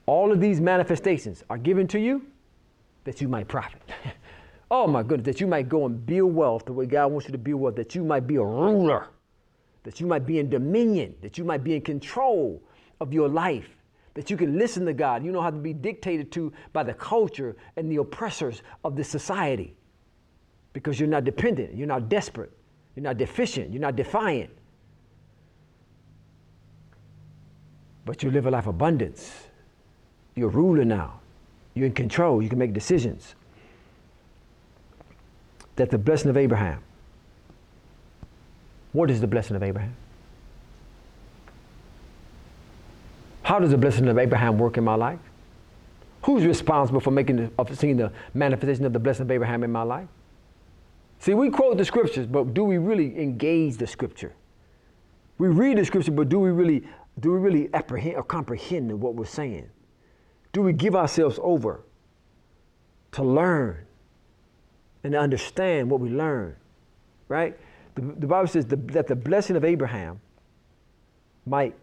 All 0.07 0.33
of 0.33 0.41
these 0.41 0.61
manifestations 0.61 1.45
are 1.49 1.57
given 1.57 1.87
to 1.87 2.01
you 2.01 2.27
that 3.05 3.21
you 3.21 3.29
might 3.29 3.47
profit. 3.47 3.81
oh 4.73 4.89
my 4.89 5.05
goodness, 5.05 5.27
that 5.27 5.41
you 5.41 5.47
might 5.47 5.69
go 5.69 5.87
and 5.87 6.05
build 6.05 6.35
wealth 6.35 6.65
the 6.65 6.73
way 6.73 6.87
God 6.87 7.13
wants 7.13 7.29
you 7.29 7.33
to 7.33 7.39
build 7.39 7.61
wealth, 7.61 7.77
that 7.77 7.95
you 7.95 8.03
might 8.03 8.27
be 8.27 8.35
a 8.35 8.43
ruler, 8.43 9.07
that 9.85 10.01
you 10.01 10.09
might 10.09 10.27
be 10.27 10.41
in 10.41 10.51
dominion, 10.51 11.15
that 11.23 11.39
you 11.39 11.45
might 11.45 11.63
be 11.63 11.77
in 11.77 11.83
control 11.83 12.61
of 13.01 13.13
your 13.13 13.29
life, 13.29 13.69
that 14.15 14.29
you 14.29 14.37
can 14.37 14.59
listen 14.59 14.85
to 14.87 14.93
God. 14.93 15.25
You 15.25 15.31
don't 15.31 15.45
have 15.45 15.55
to 15.55 15.61
be 15.61 15.73
dictated 15.73 16.33
to 16.33 16.53
by 16.73 16.83
the 16.83 16.95
culture 16.95 17.55
and 17.77 17.89
the 17.89 17.99
oppressors 17.99 18.63
of 18.83 18.97
this 18.97 19.09
society 19.09 19.77
because 20.73 20.99
you're 20.99 21.09
not 21.09 21.23
dependent, 21.23 21.77
you're 21.77 21.87
not 21.87 22.09
desperate, 22.09 22.51
you're 22.97 23.05
not 23.05 23.19
deficient, 23.19 23.71
you're 23.73 23.81
not 23.81 23.95
defiant. 23.95 24.51
But 28.09 28.23
you 28.23 28.31
live 28.31 28.47
a 28.47 28.51
life 28.51 28.65
of 28.65 28.75
abundance. 28.75 29.31
You're 30.35 30.49
a 30.49 30.51
ruler 30.51 30.83
now. 30.83 31.21
You're 31.75 31.85
in 31.85 31.93
control. 31.93 32.41
You 32.41 32.49
can 32.49 32.59
make 32.59 32.73
decisions. 32.73 33.35
That 35.77 35.91
the 35.91 35.99
blessing 35.99 36.31
of 36.31 36.39
Abraham. 36.39 36.83
What 38.93 39.11
is 39.11 39.21
the 39.21 39.27
blessing 39.27 39.57
of 39.57 39.63
Abraham? 39.63 39.95
How 43.43 43.59
does 43.59 43.73
the 43.73 43.77
blessing 43.77 44.09
of 44.09 44.17
Abraham 44.17 44.59
work 44.59 44.79
in 44.79 44.85
my 44.85 44.95
life? 44.95 45.21
Who's 46.23 46.47
responsible 46.47 47.01
for 47.01 47.11
making 47.11 47.37
the, 47.37 47.51
of 47.59 47.79
seeing 47.79 47.99
the 47.99 48.11
manifestation 48.33 48.87
of 48.87 48.95
the 48.95 48.99
blessing 48.99 49.25
of 49.25 49.31
Abraham 49.31 49.65
in 49.65 49.71
my 49.71 49.83
life? 49.83 50.09
See, 51.19 51.35
we 51.35 51.51
quote 51.51 51.77
the 51.77 51.85
scriptures, 51.85 52.27
but 52.27 52.55
do 52.55 52.65
we 52.65 52.79
really 52.79 53.21
engage 53.21 53.77
the 53.77 53.87
scripture? 53.87 54.33
We 55.37 55.49
read 55.49 55.77
the 55.77 55.85
scripture, 55.85 56.13
but 56.13 56.31
do 56.31 56.41
we 56.41 56.49
really 56.51 56.85
do 57.21 57.33
we 57.33 57.39
really 57.39 57.71
apprehend 57.75 58.17
or 58.17 58.23
comprehend 58.23 59.01
what 59.01 59.15
we're 59.15 59.25
saying? 59.25 59.69
Do 60.53 60.63
we 60.63 60.73
give 60.73 60.95
ourselves 60.95 61.39
over 61.43 61.85
to 63.13 63.23
learn 63.23 63.87
and 65.05 65.15
understand 65.15 65.91
what 65.91 66.01
we 66.01 66.11
learn? 66.11 66.57
Right? 67.29 67.59
The, 67.95 68.03
the 68.03 68.27
Bible 68.27 68.49
says 68.49 68.67
the, 68.67 68.77
that 68.77 69.07
the 69.07 69.17
blessing 69.17 69.57
of 69.57 69.65
Abraham 69.65 70.21
might 71.47 71.75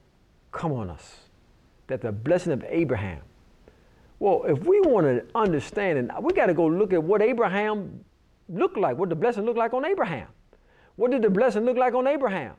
come 0.52 0.72
on 0.72 0.90
us. 0.90 1.16
That 1.88 2.02
the 2.02 2.12
blessing 2.12 2.54
of 2.54 2.64
Abraham. 2.68 3.22
Well, 4.20 4.44
if 4.48 4.60
we 4.64 4.80
want 4.82 5.06
to 5.06 5.26
understand, 5.38 6.00
and 6.00 6.12
we 6.22 6.34
got 6.34 6.48
to 6.48 6.54
go 6.54 6.66
look 6.66 6.94
at 6.94 7.04
what 7.04 7.22
Abraham 7.22 8.04
looked 8.48 8.78
like, 8.78 8.98
what 8.98 9.10
the 9.10 9.16
blessing 9.16 9.46
looked 9.46 9.58
like 9.58 9.74
on 9.74 9.86
Abraham. 9.86 10.28
What 10.96 11.12
did 11.12 11.22
the 11.22 11.30
blessing 11.30 11.66
look 11.66 11.78
like 11.78 11.94
on 11.94 12.08
Abraham? 12.08 12.56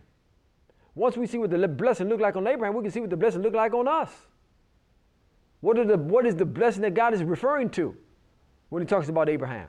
Once 0.97 1.17
we 1.17 1.27
see 1.27 1.37
what 1.37 1.51
the 1.51 1.69
blessing 1.69 2.09
looked 2.09 2.23
like 2.23 2.37
on 2.37 2.47
Abraham, 2.47 2.75
we 2.75 2.83
can 2.83 2.91
see 2.91 3.01
what 3.01 3.11
the 3.11 3.17
blessing 3.17 3.43
looked 3.43 3.55
like 3.55 3.75
on 3.75 3.87
us. 3.87 4.11
What, 5.61 5.77
the, 5.77 5.97
what 5.97 6.27
is 6.27 6.35
the 6.35 6.47
blessing 6.47 6.83
that 6.83 6.95
God 6.95 7.13
is 7.13 7.23
referring 7.23 7.69
to 7.71 7.95
when 8.71 8.83
he 8.83 8.87
talks 8.87 9.11
about 9.11 9.29
Abraham? 9.29 9.69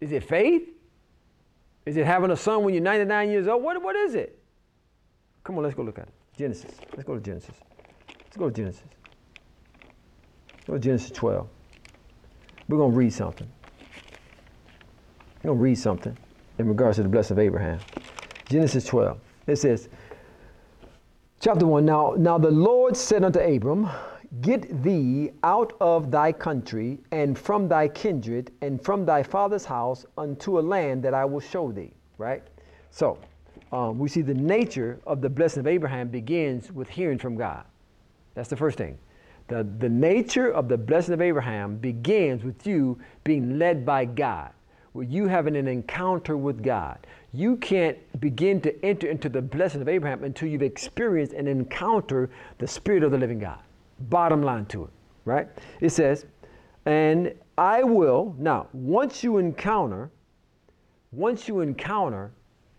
Is 0.00 0.12
it 0.12 0.22
faith? 0.22 0.68
Is 1.86 1.96
it 1.96 2.04
having 2.04 2.30
a 2.30 2.36
son 2.36 2.64
when 2.64 2.74
you're 2.74 2.82
99 2.82 3.30
years 3.30 3.48
old? 3.48 3.62
What, 3.62 3.82
what 3.82 3.96
is 3.96 4.14
it? 4.14 4.38
Come 5.42 5.56
on, 5.56 5.64
let's 5.64 5.74
go 5.74 5.82
look 5.82 5.98
at 5.98 6.08
it. 6.08 6.14
Genesis. 6.36 6.72
Let's 6.92 7.04
go 7.04 7.14
to 7.14 7.20
Genesis. 7.20 7.54
Let's 8.24 8.36
go 8.36 8.50
to 8.50 8.54
Genesis. 8.54 8.84
Let's 10.52 10.66
go 10.66 10.72
to 10.74 10.78
Genesis 10.78 11.10
12. 11.12 11.48
We're 12.68 12.76
going 12.76 12.92
to 12.92 12.96
read 12.96 13.12
something. 13.12 13.50
We're 15.42 15.48
going 15.48 15.58
to 15.58 15.62
read 15.62 15.78
something 15.78 16.16
in 16.58 16.68
regards 16.68 16.96
to 16.96 17.02
the 17.04 17.08
blessing 17.08 17.36
of 17.36 17.38
Abraham. 17.38 17.80
Genesis 18.48 18.84
12. 18.84 19.18
It 19.46 19.56
says, 19.56 19.88
chapter 21.42 21.66
1 21.66 21.84
Now, 21.84 22.14
now 22.16 22.38
the 22.38 22.52
Lord 22.52 22.96
said 22.96 23.24
unto 23.24 23.40
Abram, 23.40 23.88
Get 24.42 24.82
thee 24.84 25.32
out 25.42 25.72
of 25.80 26.10
thy 26.10 26.30
country 26.30 27.00
and 27.10 27.36
from 27.36 27.66
thy 27.66 27.88
kindred 27.88 28.52
and 28.62 28.82
from 28.82 29.04
thy 29.04 29.24
father's 29.24 29.64
house 29.64 30.06
unto 30.16 30.60
a 30.60 30.62
land 30.62 31.02
that 31.02 31.14
I 31.14 31.24
will 31.24 31.40
show 31.40 31.72
thee. 31.72 31.92
Right? 32.16 32.44
So, 32.90 33.18
um, 33.72 33.98
we 33.98 34.08
see 34.08 34.22
the 34.22 34.34
nature 34.34 35.00
of 35.04 35.20
the 35.20 35.28
blessing 35.28 35.60
of 35.60 35.66
Abraham 35.66 36.08
begins 36.08 36.70
with 36.70 36.88
hearing 36.88 37.18
from 37.18 37.36
God. 37.36 37.64
That's 38.34 38.48
the 38.48 38.56
first 38.56 38.78
thing. 38.78 38.96
The, 39.48 39.66
the 39.80 39.88
nature 39.88 40.52
of 40.52 40.68
the 40.68 40.78
blessing 40.78 41.12
of 41.12 41.20
Abraham 41.20 41.76
begins 41.76 42.44
with 42.44 42.64
you 42.66 42.98
being 43.24 43.58
led 43.58 43.84
by 43.84 44.04
God, 44.04 44.52
with 44.94 45.10
you 45.10 45.26
having 45.26 45.56
an 45.56 45.66
encounter 45.66 46.36
with 46.36 46.62
God. 46.62 46.98
You 47.32 47.56
can't 47.56 47.98
begin 48.20 48.60
to 48.62 48.84
enter 48.84 49.08
into 49.08 49.28
the 49.28 49.40
blessing 49.40 49.80
of 49.80 49.88
Abraham 49.88 50.24
until 50.24 50.48
you've 50.48 50.62
experienced 50.62 51.32
and 51.32 51.48
encountered 51.48 52.30
the 52.58 52.66
Spirit 52.66 53.02
of 53.02 53.10
the 53.10 53.18
living 53.18 53.38
God. 53.38 53.58
Bottom 54.00 54.42
line 54.42 54.66
to 54.66 54.84
it, 54.84 54.90
right? 55.24 55.48
It 55.80 55.90
says, 55.90 56.26
and 56.84 57.34
I 57.56 57.84
will, 57.84 58.34
now, 58.38 58.66
once 58.72 59.22
you 59.22 59.38
encounter, 59.38 60.10
once 61.12 61.48
you 61.48 61.60
encounter 61.60 62.32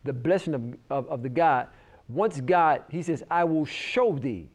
the 0.03 0.13
blessing 0.13 0.53
of, 0.53 0.75
of, 0.89 1.07
of 1.09 1.23
the 1.23 1.29
God, 1.29 1.67
once 2.09 2.41
God, 2.41 2.83
he 2.89 3.01
says, 3.01 3.23
I 3.31 3.43
will 3.43 3.65
show 3.65 4.17
thee. 4.17 4.49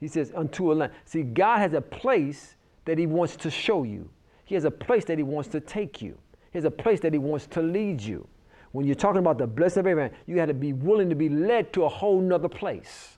He 0.00 0.08
says, 0.08 0.32
unto 0.34 0.72
a 0.72 0.74
land. 0.74 0.92
See, 1.04 1.22
God 1.22 1.58
has 1.58 1.72
a 1.72 1.80
place 1.80 2.56
that 2.84 2.98
he 2.98 3.06
wants 3.06 3.36
to 3.36 3.50
show 3.50 3.82
you. 3.82 4.08
He 4.44 4.54
has 4.54 4.64
a 4.64 4.70
place 4.70 5.04
that 5.06 5.18
he 5.18 5.24
wants 5.24 5.48
to 5.50 5.60
take 5.60 6.00
you. 6.00 6.16
He 6.54 6.58
has 6.58 6.64
a 6.64 6.70
place 6.70 7.00
that 7.00 7.12
he 7.12 7.18
wants 7.18 7.46
to 7.48 7.60
lead 7.60 8.00
you. 8.00 8.26
When 8.72 8.86
you're 8.86 8.94
talking 8.94 9.18
about 9.18 9.36
the 9.36 9.46
blessing 9.46 9.80
of 9.80 9.86
Abraham, 9.88 10.12
you 10.26 10.34
got 10.34 10.46
to 10.46 10.54
be 10.54 10.72
willing 10.72 11.10
to 11.10 11.14
be 11.14 11.28
led 11.28 11.72
to 11.74 11.84
a 11.84 11.88
whole 11.88 12.20
nother 12.20 12.48
place 12.48 13.14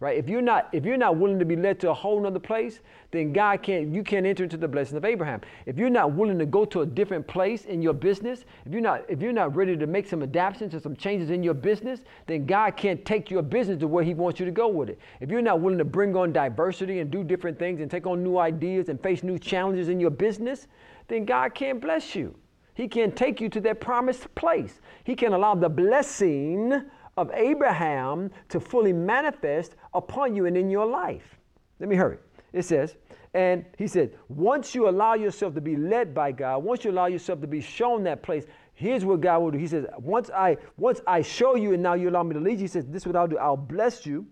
right? 0.00 0.16
If 0.16 0.28
you're 0.28 0.42
not 0.42 0.68
if 0.72 0.84
you're 0.84 0.96
not 0.96 1.16
willing 1.16 1.38
to 1.38 1.44
be 1.44 1.56
led 1.56 1.78
to 1.80 1.90
a 1.90 1.94
whole 1.94 2.20
nother 2.20 2.38
place, 2.38 2.80
then 3.10 3.32
God 3.32 3.62
can't 3.62 3.94
you 3.94 4.02
can't 4.02 4.26
enter 4.26 4.44
into 4.44 4.56
the 4.56 4.66
blessing 4.66 4.96
of 4.96 5.04
Abraham. 5.04 5.42
If 5.66 5.78
you're 5.78 5.90
not 5.90 6.12
willing 6.12 6.38
to 6.38 6.46
go 6.46 6.64
to 6.64 6.80
a 6.80 6.86
different 6.86 7.26
place 7.26 7.66
in 7.66 7.82
your 7.82 7.92
business, 7.92 8.44
if 8.64 8.72
you're 8.72 8.80
not 8.80 9.04
if 9.08 9.20
you're 9.20 9.32
not 9.32 9.54
ready 9.54 9.76
to 9.76 9.86
make 9.86 10.08
some 10.08 10.22
adaptations 10.22 10.74
or 10.74 10.80
some 10.80 10.96
changes 10.96 11.30
in 11.30 11.42
your 11.42 11.54
business, 11.54 12.00
then 12.26 12.46
God 12.46 12.76
can't 12.76 13.04
take 13.04 13.30
your 13.30 13.42
business 13.42 13.78
to 13.80 13.86
where 13.86 14.02
He 14.02 14.14
wants 14.14 14.40
you 14.40 14.46
to 14.46 14.52
go 14.52 14.68
with 14.68 14.88
it. 14.88 14.98
If 15.20 15.30
you're 15.30 15.42
not 15.42 15.60
willing 15.60 15.78
to 15.78 15.84
bring 15.84 16.16
on 16.16 16.32
diversity 16.32 17.00
and 17.00 17.10
do 17.10 17.22
different 17.22 17.58
things 17.58 17.80
and 17.80 17.90
take 17.90 18.06
on 18.06 18.24
new 18.24 18.38
ideas 18.38 18.88
and 18.88 19.00
face 19.00 19.22
new 19.22 19.38
challenges 19.38 19.90
in 19.90 20.00
your 20.00 20.10
business, 20.10 20.66
then 21.08 21.26
God 21.26 21.54
can't 21.54 21.80
bless 21.80 22.14
you. 22.14 22.34
He 22.80 22.88
can't 22.88 23.14
take 23.14 23.42
you 23.42 23.50
to 23.50 23.60
that 23.60 23.78
promised 23.78 24.34
place. 24.34 24.80
He 25.04 25.14
can 25.14 25.34
allow 25.34 25.54
the 25.54 25.68
blessing 25.68 26.82
of 27.18 27.30
Abraham 27.34 28.30
to 28.48 28.58
fully 28.58 28.94
manifest 28.94 29.76
upon 29.92 30.34
you 30.34 30.46
and 30.46 30.56
in 30.56 30.70
your 30.70 30.86
life. 30.86 31.38
Let 31.78 31.90
me 31.90 31.96
hurry. 31.96 32.16
It 32.54 32.62
says, 32.62 32.96
and 33.34 33.66
he 33.76 33.86
said, 33.86 34.16
once 34.30 34.74
you 34.74 34.88
allow 34.88 35.12
yourself 35.12 35.52
to 35.56 35.60
be 35.60 35.76
led 35.76 36.14
by 36.14 36.32
God, 36.32 36.64
once 36.64 36.82
you 36.82 36.90
allow 36.90 37.04
yourself 37.04 37.42
to 37.42 37.46
be 37.46 37.60
shown 37.60 38.02
that 38.04 38.22
place, 38.22 38.46
here's 38.72 39.04
what 39.04 39.20
God 39.20 39.40
will 39.40 39.50
do. 39.50 39.58
He 39.58 39.66
says, 39.66 39.84
once 39.98 40.30
I 40.30 40.56
once 40.78 41.02
I 41.06 41.20
show 41.20 41.56
you 41.56 41.74
and 41.74 41.82
now 41.82 41.92
you 41.92 42.08
allow 42.08 42.22
me 42.22 42.32
to 42.32 42.40
lead 42.40 42.52
you, 42.52 42.60
he 42.60 42.66
says, 42.66 42.86
this 42.86 43.02
is 43.02 43.06
what 43.06 43.14
I'll 43.14 43.28
do. 43.28 43.36
I'll 43.36 43.58
bless 43.58 44.06
you. 44.06 44.26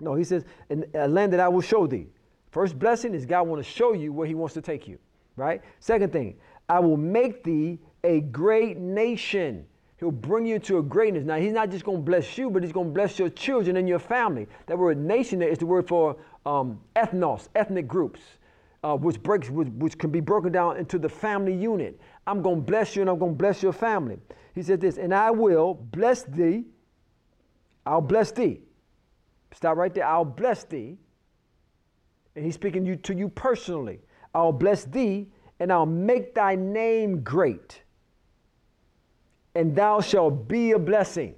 No, 0.00 0.14
he 0.14 0.22
says, 0.22 0.44
in 0.68 0.86
a 0.94 1.08
land 1.08 1.32
that 1.32 1.40
I 1.40 1.48
will 1.48 1.60
show 1.60 1.88
thee. 1.88 2.06
First 2.52 2.78
blessing 2.78 3.14
is 3.14 3.26
God 3.26 3.48
want 3.48 3.60
to 3.64 3.68
show 3.68 3.94
you 3.94 4.12
where 4.12 4.28
he 4.28 4.36
wants 4.36 4.54
to 4.54 4.62
take 4.62 4.86
you, 4.86 4.96
right? 5.34 5.60
Second 5.80 6.12
thing, 6.12 6.36
I 6.70 6.78
will 6.78 6.96
make 6.96 7.42
thee 7.42 7.80
a 8.04 8.20
great 8.20 8.78
nation. 8.78 9.66
He'll 9.98 10.12
bring 10.12 10.46
you 10.46 10.60
to 10.60 10.78
a 10.78 10.82
greatness. 10.82 11.24
Now, 11.24 11.34
he's 11.34 11.52
not 11.52 11.68
just 11.68 11.84
going 11.84 11.98
to 11.98 12.02
bless 12.02 12.38
you, 12.38 12.48
but 12.48 12.62
he's 12.62 12.70
going 12.70 12.86
to 12.86 12.92
bless 12.92 13.18
your 13.18 13.28
children 13.28 13.76
and 13.76 13.88
your 13.88 13.98
family. 13.98 14.46
That 14.66 14.78
word 14.78 14.96
nation 14.96 15.42
is 15.42 15.58
the 15.58 15.66
word 15.66 15.88
for 15.88 16.16
um, 16.46 16.80
ethnos, 16.94 17.48
ethnic 17.56 17.88
groups, 17.88 18.20
uh, 18.84 18.96
which, 18.96 19.20
breaks, 19.20 19.50
which, 19.50 19.66
which 19.78 19.98
can 19.98 20.10
be 20.10 20.20
broken 20.20 20.52
down 20.52 20.76
into 20.76 20.96
the 20.96 21.08
family 21.08 21.52
unit. 21.52 22.00
I'm 22.28 22.40
going 22.40 22.58
to 22.58 22.62
bless 22.62 22.94
you 22.94 23.02
and 23.02 23.10
I'm 23.10 23.18
going 23.18 23.32
to 23.32 23.36
bless 23.38 23.64
your 23.64 23.72
family. 23.72 24.18
He 24.54 24.62
said 24.62 24.80
this, 24.80 24.96
and 24.96 25.12
I 25.12 25.32
will 25.32 25.74
bless 25.74 26.22
thee. 26.22 26.66
I'll 27.84 28.00
bless 28.00 28.30
thee. 28.30 28.60
Stop 29.52 29.76
right 29.76 29.92
there. 29.92 30.06
I'll 30.06 30.24
bless 30.24 30.62
thee. 30.62 30.98
And 32.36 32.44
he's 32.44 32.54
speaking 32.54 32.96
to 32.96 33.12
you 33.12 33.28
personally. 33.28 33.98
I'll 34.32 34.52
bless 34.52 34.84
thee 34.84 35.26
and 35.60 35.72
I'll 35.72 35.86
make 35.86 36.34
thy 36.34 36.56
name 36.56 37.22
great 37.22 37.82
and 39.54 39.74
thou 39.74 40.00
shalt 40.00 40.48
be 40.48 40.72
a 40.72 40.78
blessing. 40.78 41.34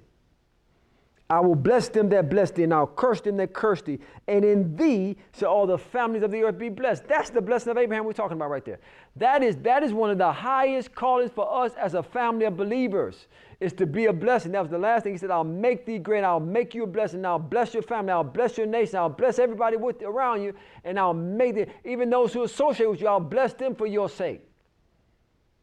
I 1.33 1.39
will 1.39 1.55
bless 1.55 1.89
them 1.89 2.09
that 2.09 2.29
bless 2.29 2.51
thee, 2.51 2.61
and 2.61 2.71
I'll 2.71 2.85
curse 2.85 3.19
them 3.19 3.37
that 3.37 3.53
curse 3.53 3.81
thee. 3.81 3.97
And 4.27 4.45
in 4.45 4.75
thee 4.75 5.17
shall 5.35 5.49
all 5.49 5.65
the 5.65 5.79
families 5.79 6.21
of 6.21 6.29
the 6.29 6.43
earth 6.43 6.59
be 6.59 6.69
blessed. 6.69 7.07
That's 7.07 7.31
the 7.31 7.41
blessing 7.41 7.71
of 7.71 7.77
Abraham 7.79 8.05
we're 8.05 8.13
talking 8.13 8.37
about 8.37 8.51
right 8.51 8.63
there. 8.63 8.79
That 9.15 9.41
is, 9.41 9.55
that 9.63 9.81
is 9.81 9.93
one 9.93 10.11
of 10.11 10.19
the 10.19 10.31
highest 10.31 10.93
callings 10.93 11.31
for 11.33 11.51
us 11.51 11.71
as 11.73 11.95
a 11.95 12.03
family 12.03 12.45
of 12.45 12.55
believers, 12.55 13.25
is 13.59 13.73
to 13.73 13.87
be 13.87 14.05
a 14.05 14.13
blessing. 14.13 14.51
That 14.51 14.61
was 14.61 14.69
the 14.69 14.77
last 14.77 15.05
thing 15.05 15.13
he 15.13 15.17
said, 15.17 15.31
I'll 15.31 15.43
make 15.43 15.87
thee 15.87 15.97
great, 15.97 16.23
I'll 16.23 16.39
make 16.39 16.75
you 16.75 16.83
a 16.83 16.87
blessing, 16.87 17.25
I'll 17.25 17.39
bless 17.39 17.73
your 17.73 17.81
family, 17.81 18.11
I'll 18.11 18.23
bless 18.23 18.55
your 18.55 18.67
nation, 18.67 18.97
I'll 18.97 19.09
bless 19.09 19.39
everybody 19.39 19.75
with, 19.75 20.03
around 20.03 20.43
you, 20.43 20.53
and 20.83 20.99
I'll 20.99 21.15
make 21.15 21.55
them, 21.55 21.65
even 21.83 22.11
those 22.11 22.31
who 22.31 22.43
associate 22.43 22.91
with 22.91 23.01
you, 23.01 23.07
I'll 23.07 23.19
bless 23.19 23.53
them 23.53 23.73
for 23.73 23.87
your 23.87 24.07
sake. 24.07 24.47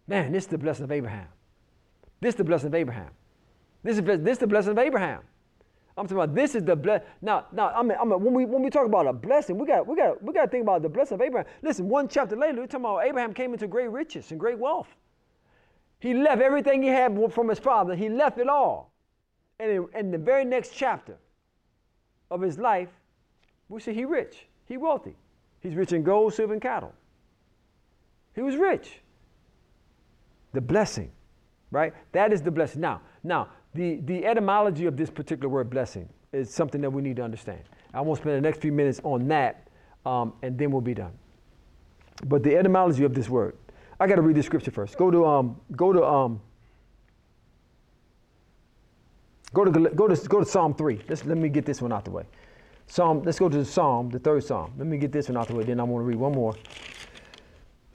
Man, 0.09 0.33
this 0.33 0.47
is 0.47 0.51
the 0.51 0.59
blessing 0.59 0.83
of 0.83 0.91
Abraham. 0.91 1.29
This 2.21 2.35
is 2.35 2.39
the 2.39 2.45
blessing 2.45 2.67
of 2.67 2.75
Abraham. 2.75 3.11
This 3.85 3.99
is, 3.99 4.05
this 4.05 4.33
is 4.33 4.39
the 4.39 4.49
blessing 4.49 4.73
of 4.73 4.79
Abraham. 4.79 5.21
I'm 6.01 6.07
talking 6.07 6.23
about 6.23 6.35
this 6.35 6.55
is 6.55 6.65
the 6.65 6.75
bless. 6.75 7.03
Now, 7.21 7.45
now, 7.53 7.69
I 7.69 7.83
mean, 7.83 7.99
I 8.01 8.05
mean, 8.07 8.25
when 8.25 8.33
we 8.33 8.47
when 8.47 8.63
we 8.63 8.71
talk 8.71 8.87
about 8.87 9.07
a 9.07 9.13
blessing, 9.13 9.59
we 9.59 9.67
got 9.67 9.87
we 9.87 9.95
got 9.95 10.23
we 10.23 10.33
got 10.33 10.47
to 10.47 10.51
think 10.51 10.63
about 10.63 10.81
the 10.81 10.89
blessing 10.89 11.17
of 11.17 11.21
Abraham. 11.21 11.47
Listen, 11.61 11.91
one 11.91 12.09
chapter 12.09 12.37
later, 12.37 12.61
we're 12.61 12.67
talking 12.67 12.87
about 12.87 13.05
Abraham 13.05 13.35
came 13.35 13.53
into 13.53 13.67
great 13.67 13.91
riches 13.91 14.31
and 14.31 14.41
great 14.41 14.59
wealth. 14.59 14.89
He 15.99 16.15
left 16.15 16.41
everything 16.41 16.83
he 16.83 16.89
had 16.89 17.19
from 17.33 17.49
his 17.49 17.59
father. 17.59 17.95
He 17.95 18.09
left 18.09 18.39
it 18.39 18.49
all. 18.49 18.95
And 19.59 19.71
in, 19.71 19.87
in 19.95 20.11
the 20.11 20.17
very 20.17 20.47
next 20.47 20.71
chapter 20.75 21.19
of 22.31 22.41
his 22.41 22.59
life, 22.59 22.89
we 23.69 23.81
see 23.81 23.93
he 23.93 24.07
rich, 24.07 24.47
he 24.65 24.79
wealthy. 24.79 25.17
He's 25.61 25.75
rich 25.75 25.93
in 25.93 26.03
gold, 26.03 26.33
silver, 26.33 26.55
and 26.55 26.63
cattle. 26.63 26.95
He 28.35 28.41
was 28.41 28.57
rich. 28.57 29.01
The 30.55 30.63
blessing 30.63 31.13
right? 31.71 31.93
That 32.13 32.33
is 32.33 32.43
the 32.43 32.51
blessing. 32.51 32.81
Now, 32.81 33.01
now 33.23 33.49
the, 33.75 33.97
the 33.97 34.27
etymology 34.27 34.87
of 34.87 34.97
this 34.97 35.11
particular 35.11 35.49
word 35.49 35.71
blessing 35.71 36.09
is 36.33 36.53
something 36.53 36.81
that 36.81 36.91
we 36.91 37.03
need 37.03 37.17
to 37.17 37.23
understand. 37.23 37.61
I 37.93 38.01
won't 38.01 38.19
spend 38.19 38.37
the 38.37 38.41
next 38.41 38.61
few 38.61 38.73
minutes 38.73 39.01
on 39.03 39.29
that, 39.29 39.69
um, 40.07 40.33
and 40.43 40.59
then 40.59 40.71
we'll 40.71 40.81
be 40.81 40.95
done. 40.95 41.13
But 42.27 42.43
the 42.43 42.57
etymology 42.57 43.05
of 43.05 43.15
this 43.15 43.29
word, 43.29 43.57
I 43.99 44.07
got 44.07 44.17
to 44.17 44.23
read 44.23 44.37
the 44.37 44.43
scripture 44.43 44.71
first. 44.71 44.97
Go 44.97 45.11
to 45.11 45.27
um, 45.27 45.61
go 45.77 45.93
to 45.93 46.05
um, 46.05 46.41
go 49.53 49.65
to 49.65 49.71
go 49.71 50.09
to 50.09 50.29
go 50.29 50.39
to 50.39 50.45
Psalm 50.45 50.75
three. 50.75 51.01
Let's, 51.09 51.25
let 51.25 51.39
me 51.39 51.49
get 51.49 51.67
this 51.67 51.83
one 51.83 51.93
out 51.93 52.05
the 52.05 52.11
way. 52.11 52.25
Psalm. 52.87 53.23
Let's 53.23 53.39
go 53.39 53.49
to 53.49 53.59
the 53.59 53.65
Psalm, 53.65 54.11
the 54.11 54.19
third 54.19 54.45
Psalm. 54.45 54.73
Let 54.79 54.87
me 54.87 54.99
get 54.99 55.13
this 55.13 55.29
one 55.29 55.37
out 55.37 55.49
the 55.49 55.55
way. 55.55 55.65
Then 55.65 55.81
I 55.81 55.83
want 55.83 56.03
to 56.03 56.07
read 56.07 56.19
one 56.19 56.33
more 56.33 56.55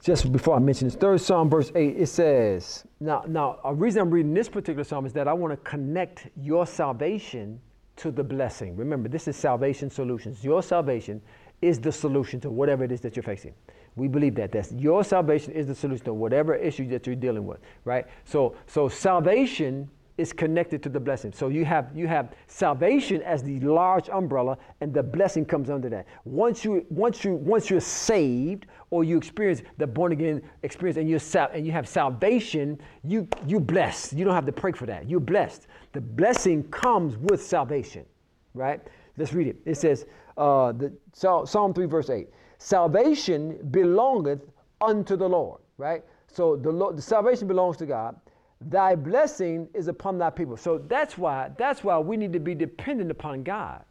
just 0.06 0.30
before 0.30 0.54
I 0.54 0.60
mention 0.60 0.86
this, 0.86 0.94
third 0.94 1.20
Psalm, 1.20 1.50
verse 1.50 1.72
8, 1.74 1.96
it 1.98 2.06
says, 2.06 2.84
now, 3.00 3.24
now, 3.26 3.58
a 3.64 3.74
reason 3.74 4.02
I'm 4.02 4.10
reading 4.10 4.32
this 4.32 4.48
particular 4.48 4.84
psalm 4.84 5.04
is 5.04 5.12
that 5.14 5.26
I 5.26 5.32
want 5.32 5.52
to 5.52 5.56
connect 5.68 6.28
your 6.40 6.64
salvation 6.64 7.60
to 7.96 8.12
the 8.12 8.22
blessing. 8.22 8.76
Remember, 8.76 9.08
this 9.08 9.26
is 9.26 9.34
salvation 9.34 9.90
solutions. 9.90 10.44
Your 10.44 10.62
salvation 10.62 11.20
is 11.60 11.80
the 11.80 11.90
solution 11.90 12.40
to 12.42 12.50
whatever 12.50 12.84
it 12.84 12.92
is 12.92 13.00
that 13.00 13.16
you're 13.16 13.24
facing. 13.24 13.52
We 13.96 14.06
believe 14.06 14.36
that. 14.36 14.52
That's 14.52 14.70
your 14.70 15.02
salvation 15.02 15.52
is 15.54 15.66
the 15.66 15.74
solution 15.74 16.04
to 16.04 16.14
whatever 16.14 16.54
issue 16.54 16.86
that 16.90 17.04
you're 17.04 17.16
dealing 17.16 17.44
with, 17.44 17.58
right? 17.84 18.06
So, 18.24 18.54
so 18.68 18.88
salvation 18.88 19.90
is 20.18 20.32
connected 20.32 20.82
to 20.82 20.88
the 20.88 20.98
blessing. 20.98 21.32
So 21.32 21.48
you 21.48 21.64
have 21.64 21.90
you 21.94 22.06
have 22.06 22.32
salvation 22.46 23.22
as 23.22 23.42
the 23.42 23.60
large 23.60 24.08
umbrella, 24.08 24.56
and 24.80 24.92
the 24.94 25.02
blessing 25.02 25.44
comes 25.44 25.68
under 25.68 25.88
that. 25.90 26.06
Once 26.24 26.64
you 26.64 26.86
once 26.88 27.24
you 27.24 27.34
once 27.34 27.68
you're 27.68 27.80
saved 27.80 28.66
or 28.90 29.04
you 29.04 29.16
experience 29.18 29.62
the 29.78 29.86
born 29.86 30.12
again 30.12 30.42
experience, 30.62 30.96
and 30.96 31.08
you 31.08 31.18
sal- 31.18 31.50
and 31.52 31.66
you 31.66 31.72
have 31.72 31.86
salvation, 31.86 32.80
you 33.04 33.28
you 33.46 33.60
blessed. 33.60 34.14
You 34.14 34.24
don't 34.24 34.34
have 34.34 34.46
to 34.46 34.52
pray 34.52 34.72
for 34.72 34.86
that. 34.86 35.08
You're 35.08 35.20
blessed. 35.20 35.66
The 35.92 36.00
blessing 36.00 36.62
comes 36.64 37.16
with 37.18 37.42
salvation, 37.42 38.06
right? 38.54 38.80
Let's 39.18 39.32
read 39.32 39.48
it. 39.48 39.56
It 39.64 39.76
says, 39.76 40.06
uh, 40.36 40.72
the 40.72 40.92
Psalm 41.12 41.74
three 41.74 41.86
verse 41.86 42.10
eight: 42.10 42.28
Salvation 42.58 43.58
belongeth 43.70 44.40
unto 44.80 45.16
the 45.16 45.28
Lord, 45.28 45.60
right? 45.78 46.02
So 46.28 46.56
the, 46.56 46.70
Lord, 46.70 46.96
the 46.96 47.02
salvation 47.02 47.48
belongs 47.48 47.76
to 47.78 47.86
God 47.86 48.16
thy 48.60 48.94
blessing 48.94 49.68
is 49.74 49.88
upon 49.88 50.18
thy 50.18 50.30
people. 50.30 50.56
So 50.56 50.78
that's 50.78 51.18
why 51.18 51.50
that's 51.56 51.84
why 51.84 51.98
we 51.98 52.16
need 52.16 52.32
to 52.32 52.40
be 52.40 52.54
dependent 52.54 53.10
upon 53.10 53.42
God. 53.42 53.84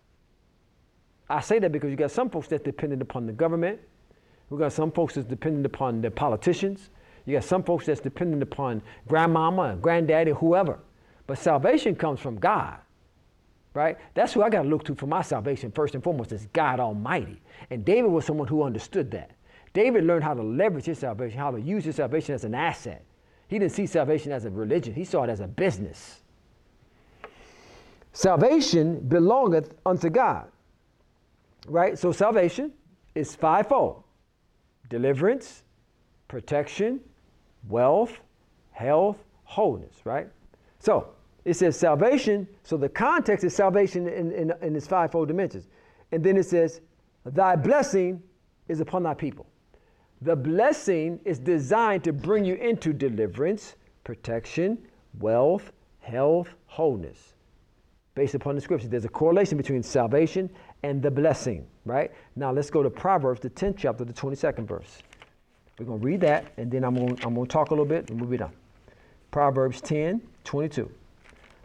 I 1.30 1.39
say 1.41 1.60
that 1.60 1.71
because 1.71 1.89
you 1.89 1.95
got 1.95 2.12
some 2.12 2.30
folks 2.30 2.47
that's 2.47 2.63
dependent 2.63 3.01
upon 3.01 3.25
the 3.25 3.34
government. 3.34 3.80
We 4.49 4.60
got 4.60 4.73
some 4.73 4.91
folks 4.91 5.15
that's 5.15 5.28
dependent 5.28 5.65
upon 5.65 6.01
the 6.01 6.12
politicians. 6.12 6.89
You 7.25 7.34
got 7.34 7.43
some 7.43 7.63
folks 7.63 7.88
that's 7.88 8.01
dependent 8.01 8.43
upon 8.43 8.84
grandmama 9.08 9.63
and 9.63 9.82
granddaddy, 9.82 10.32
whoever. 10.32 10.80
But 11.25 11.39
salvation 11.39 11.95
comes 11.95 12.19
from 12.19 12.38
God. 12.38 12.78
Right? 13.73 13.97
That's 14.13 14.32
who 14.32 14.41
I 14.41 14.49
got 14.49 14.62
to 14.62 14.69
look 14.69 14.86
to 14.86 14.95
for 14.95 15.08
my 15.08 15.21
salvation 15.21 15.71
first 15.71 15.95
and 15.95 16.04
foremost 16.04 16.32
is 16.32 16.47
God 16.54 16.80
Almighty. 16.80 17.41
And 17.71 17.84
David 17.84 18.10
was 18.10 18.23
someone 18.23 18.47
who 18.47 18.63
understood 18.63 19.12
that. 19.12 19.32
David 19.73 20.06
learned 20.06 20.23
how 20.23 20.34
to 20.34 20.43
leverage 20.43 20.86
his 20.86 20.99
salvation, 20.99 21.38
how 21.38 21.51
to 21.51 21.60
use 21.60 21.84
his 21.84 21.97
salvation 21.97 22.36
as 22.36 22.45
an 22.45 22.56
asset. 22.56 23.04
He 23.47 23.60
didn't 23.60 23.73
see 23.73 23.86
salvation 23.86 24.31
as 24.31 24.45
a 24.45 24.49
religion, 24.49 24.93
he 24.93 25.05
saw 25.05 25.23
it 25.23 25.29
as 25.29 25.39
a 25.39 25.47
business. 25.47 26.21
Salvation 28.13 28.99
belongeth 29.08 29.75
unto 29.86 30.10
God. 30.10 30.47
Right? 31.67 31.97
So 31.97 32.12
salvation 32.12 32.71
is 33.13 33.36
fivefold 33.36 34.03
deliverance, 34.89 35.63
protection, 36.27 36.99
wealth, 37.67 38.19
health, 38.71 39.17
wholeness, 39.43 39.95
right? 40.03 40.27
So 40.79 41.10
it 41.43 41.55
says 41.55 41.77
salvation. 41.77 42.47
So 42.63 42.77
the 42.77 42.89
context 42.89 43.43
is 43.43 43.55
salvation 43.55 44.08
in, 44.08 44.31
in, 44.31 44.53
in 44.62 44.75
its 44.75 44.88
fivefold 44.88 45.27
dimensions. 45.27 45.67
And 46.12 46.23
then 46.23 46.38
it 46.38 46.43
says, 46.43 46.81
Thy 47.25 47.55
blessing 47.55 48.21
is 48.67 48.79
upon 48.79 49.03
thy 49.03 49.13
people. 49.13 49.47
The 50.25 50.35
blessing 50.35 51.19
is 51.23 51.38
designed 51.38 52.03
to 52.05 52.11
bring 52.11 52.45
you 52.45 52.55
into 52.55 52.93
deliverance, 52.93 53.75
protection, 54.03 54.79
wealth, 55.19 55.71
health, 55.99 56.49
wholeness. 56.65 57.35
Based 58.15 58.33
upon 58.33 58.55
the 58.55 58.61
scripture, 58.61 58.88
there's 58.88 59.05
a 59.05 59.09
correlation 59.09 59.55
between 59.55 59.83
salvation 59.83 60.49
and 60.81 60.99
the 60.99 61.11
blessing, 61.11 61.67
right? 61.85 62.11
Now 62.35 62.51
let's 62.51 62.71
go 62.71 62.81
to 62.81 62.89
Proverbs, 62.89 63.39
the 63.39 63.51
10th 63.51 63.75
chapter, 63.77 64.03
the 64.03 64.13
22nd 64.13 64.67
verse. 64.67 64.97
We're 65.77 65.85
going 65.85 65.99
to 65.99 66.05
read 66.05 66.21
that, 66.21 66.53
and 66.57 66.71
then 66.71 66.83
I'm 66.83 66.95
going, 66.95 67.19
I'm 67.23 67.35
going 67.35 67.45
to 67.45 67.53
talk 67.53 67.69
a 67.69 67.73
little 67.73 67.85
bit, 67.85 68.09
and 68.09 68.19
we'll 68.19 68.29
be 68.29 68.38
done. 68.38 68.53
Proverbs 69.29 69.79
10, 69.79 70.23
22. 70.43 70.89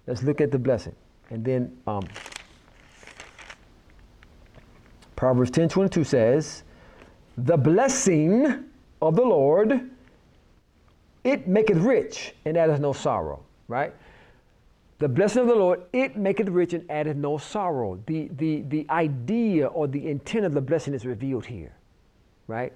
Let's 0.07 0.23
look 0.23 0.43
at 0.43 0.51
the 0.51 0.59
blessing. 0.59 0.95
And 1.31 1.43
then 1.43 1.79
um, 1.87 2.07
Proverbs 5.17 5.51
10, 5.51 5.71
22 5.71 6.05
says, 6.05 6.65
the 7.45 7.57
blessing 7.57 8.65
of 9.01 9.17
the 9.17 9.23
Lord, 9.23 9.91
it 11.25 11.49
maketh 11.49 11.79
rich 11.79 12.35
and 12.45 12.57
addeth 12.57 12.81
no 12.81 12.93
sorrow, 12.93 13.43
right? 13.69 13.95
The 14.99 15.09
blessing 15.09 15.43
of 15.43 15.49
the 15.49 15.55
Lord, 15.55 15.83
it 15.93 16.17
maketh 16.17 16.49
rich 16.49 16.75
and 16.75 16.91
addeth 16.91 17.17
no 17.17 17.39
sorrow. 17.39 17.99
The, 18.07 18.29
the, 18.37 18.63
the 18.63 18.87
idea 18.91 19.67
or 19.69 19.89
the 19.89 20.09
intent 20.09 20.45
of 20.45 20.53
the 20.53 20.61
blessing 20.61 20.93
is 20.93 21.07
revealed 21.07 21.47
here, 21.47 21.73
right? 22.47 22.73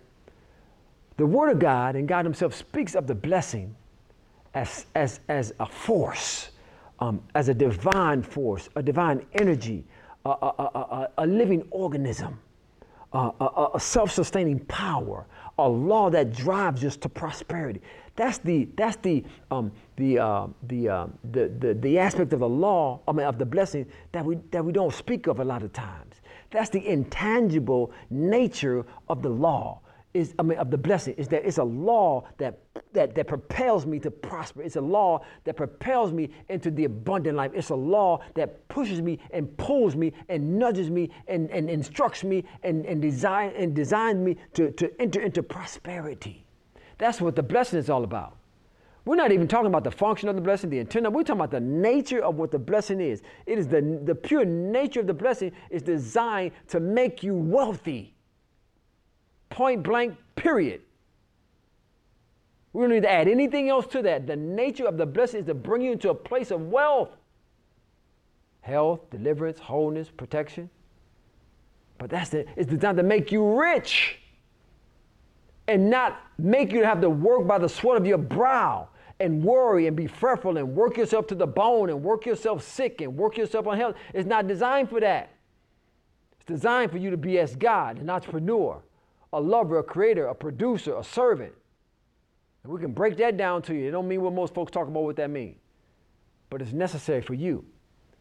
The 1.16 1.26
Word 1.26 1.50
of 1.50 1.58
God 1.58 1.96
and 1.96 2.08
God 2.08 2.24
Himself 2.24 2.54
speaks 2.54 2.94
of 2.94 3.06
the 3.06 3.14
blessing 3.14 3.74
as, 4.54 4.86
as, 4.94 5.20
as 5.28 5.52
a 5.60 5.66
force, 5.66 6.50
um, 7.00 7.22
as 7.34 7.48
a 7.48 7.54
divine 7.54 8.22
force, 8.22 8.68
a 8.76 8.82
divine 8.82 9.26
energy, 9.34 9.84
a, 10.24 10.30
a, 10.30 10.70
a, 10.74 11.08
a 11.18 11.26
living 11.26 11.66
organism 11.70 12.38
a, 13.18 13.70
a 13.74 13.80
self-sustaining 13.80 14.60
power, 14.66 15.26
a 15.58 15.68
law 15.68 16.10
that 16.10 16.32
drives 16.32 16.84
us 16.84 16.96
to 16.98 17.08
prosperity. 17.08 17.80
That's 18.16 18.38
the 18.38 18.68
that's 18.76 18.96
the 18.96 19.24
um, 19.50 19.72
the, 19.96 20.18
uh, 20.18 20.46
the, 20.64 20.88
uh, 20.88 21.06
the, 21.32 21.48
the 21.58 21.74
the 21.74 21.98
aspect 21.98 22.32
of 22.32 22.40
the 22.40 22.48
law, 22.48 23.00
I 23.08 23.12
mean 23.12 23.26
of 23.26 23.38
the 23.38 23.46
blessing 23.46 23.86
that 24.12 24.24
we 24.24 24.36
that 24.50 24.64
we 24.64 24.72
don't 24.72 24.92
speak 24.92 25.26
of 25.26 25.40
a 25.40 25.44
lot 25.44 25.62
of 25.62 25.72
times. 25.72 26.14
That's 26.50 26.70
the 26.70 26.86
intangible 26.86 27.92
nature 28.10 28.86
of 29.08 29.22
the 29.22 29.30
law 29.30 29.80
is, 30.14 30.32
I 30.38 30.42
mean, 30.42 30.58
of 30.58 30.70
the 30.70 30.78
blessing 30.78 31.14
is 31.18 31.26
that 31.28 31.44
it's 31.44 31.58
a 31.58 31.64
law 31.64 32.24
that, 32.38 32.60
that, 32.92 33.16
that 33.16 33.26
propels 33.26 33.84
me 33.84 33.98
to 33.98 34.10
prosper. 34.10 34.62
It's 34.62 34.76
a 34.76 34.80
law 34.80 35.24
that 35.42 35.56
propels 35.56 36.12
me 36.12 36.30
into 36.48 36.70
the 36.70 36.84
abundant 36.84 37.36
life. 37.36 37.50
It's 37.52 37.70
a 37.70 37.74
law 37.74 38.20
that 38.34 38.66
pushes 38.68 39.02
me 39.02 39.18
and 39.32 39.54
pulls 39.56 39.96
me 39.96 40.12
and 40.28 40.56
nudges 40.56 40.88
me 40.88 41.10
and, 41.26 41.50
and 41.50 41.68
instructs 41.68 42.22
me 42.22 42.44
and, 42.62 42.86
and, 42.86 43.02
design, 43.02 43.52
and 43.56 43.74
designs 43.74 44.20
me 44.20 44.36
to, 44.54 44.70
to 44.70 45.00
enter 45.00 45.20
into 45.20 45.42
prosperity. 45.42 46.46
That's 46.96 47.20
what 47.20 47.34
the 47.34 47.42
blessing 47.42 47.80
is 47.80 47.90
all 47.90 48.04
about. 48.04 48.36
We're 49.04 49.16
not 49.16 49.32
even 49.32 49.48
talking 49.48 49.66
about 49.66 49.84
the 49.84 49.90
function 49.90 50.28
of 50.28 50.36
the 50.36 50.40
blessing, 50.40 50.70
the 50.70 50.78
intent. 50.78 51.12
We're 51.12 51.24
talking 51.24 51.40
about 51.40 51.50
the 51.50 51.60
nature 51.60 52.24
of 52.24 52.36
what 52.36 52.50
the 52.50 52.58
blessing 52.58 53.00
is. 53.00 53.20
It 53.46 53.58
is 53.58 53.68
the, 53.68 54.00
the 54.04 54.14
pure 54.14 54.44
nature 54.46 55.00
of 55.00 55.06
the 55.06 55.14
blessing 55.14 55.52
is 55.68 55.82
designed 55.82 56.52
to 56.68 56.80
make 56.80 57.22
you 57.22 57.34
wealthy 57.34 58.13
point 59.54 59.84
blank, 59.84 60.16
period. 60.34 60.80
We 62.72 62.82
don't 62.82 62.90
need 62.90 63.04
to 63.04 63.10
add 63.10 63.28
anything 63.28 63.68
else 63.68 63.86
to 63.88 64.02
that. 64.02 64.26
The 64.26 64.34
nature 64.34 64.84
of 64.84 64.98
the 64.98 65.06
blessing 65.06 65.40
is 65.40 65.46
to 65.46 65.54
bring 65.54 65.80
you 65.80 65.92
into 65.92 66.10
a 66.10 66.14
place 66.14 66.50
of 66.50 66.60
wealth, 66.72 67.10
health, 68.62 69.08
deliverance, 69.10 69.60
wholeness, 69.60 70.10
protection. 70.10 70.68
But 71.98 72.10
that's 72.10 72.30
the, 72.30 72.46
it's 72.56 72.68
designed 72.68 72.96
to 72.96 73.04
make 73.04 73.30
you 73.30 73.56
rich 73.56 74.18
and 75.68 75.88
not 75.88 76.20
make 76.36 76.72
you 76.72 76.82
have 76.82 77.00
to 77.02 77.08
work 77.08 77.46
by 77.46 77.58
the 77.58 77.68
sweat 77.68 77.96
of 77.96 78.04
your 78.08 78.18
brow 78.18 78.88
and 79.20 79.44
worry 79.44 79.86
and 79.86 79.96
be 79.96 80.08
fretful 80.08 80.56
and 80.56 80.74
work 80.74 80.96
yourself 80.96 81.28
to 81.28 81.36
the 81.36 81.46
bone 81.46 81.90
and 81.90 82.02
work 82.02 82.26
yourself 82.26 82.64
sick 82.64 83.00
and 83.00 83.16
work 83.16 83.36
yourself 83.36 83.68
on 83.68 83.76
health. 83.76 83.94
It's 84.12 84.26
not 84.26 84.48
designed 84.48 84.90
for 84.90 84.98
that. 84.98 85.30
It's 86.32 86.44
designed 86.44 86.90
for 86.90 86.98
you 86.98 87.10
to 87.10 87.16
be 87.16 87.38
as 87.38 87.54
God, 87.54 87.98
an 87.98 88.10
entrepreneur, 88.10 88.82
a 89.34 89.40
lover, 89.40 89.78
a 89.78 89.82
creator, 89.82 90.28
a 90.28 90.34
producer, 90.34 90.96
a 90.96 91.04
servant. 91.04 91.52
And 92.62 92.72
we 92.72 92.80
can 92.80 92.92
break 92.92 93.16
that 93.18 93.36
down 93.36 93.62
to 93.62 93.74
you. 93.74 93.88
It 93.88 93.90
don't 93.90 94.08
mean 94.08 94.22
what 94.22 94.32
most 94.32 94.54
folks 94.54 94.70
talk 94.70 94.88
about 94.88 95.02
what 95.02 95.16
that 95.16 95.30
means. 95.30 95.56
But 96.50 96.62
it's 96.62 96.72
necessary 96.72 97.20
for 97.20 97.34
you 97.34 97.64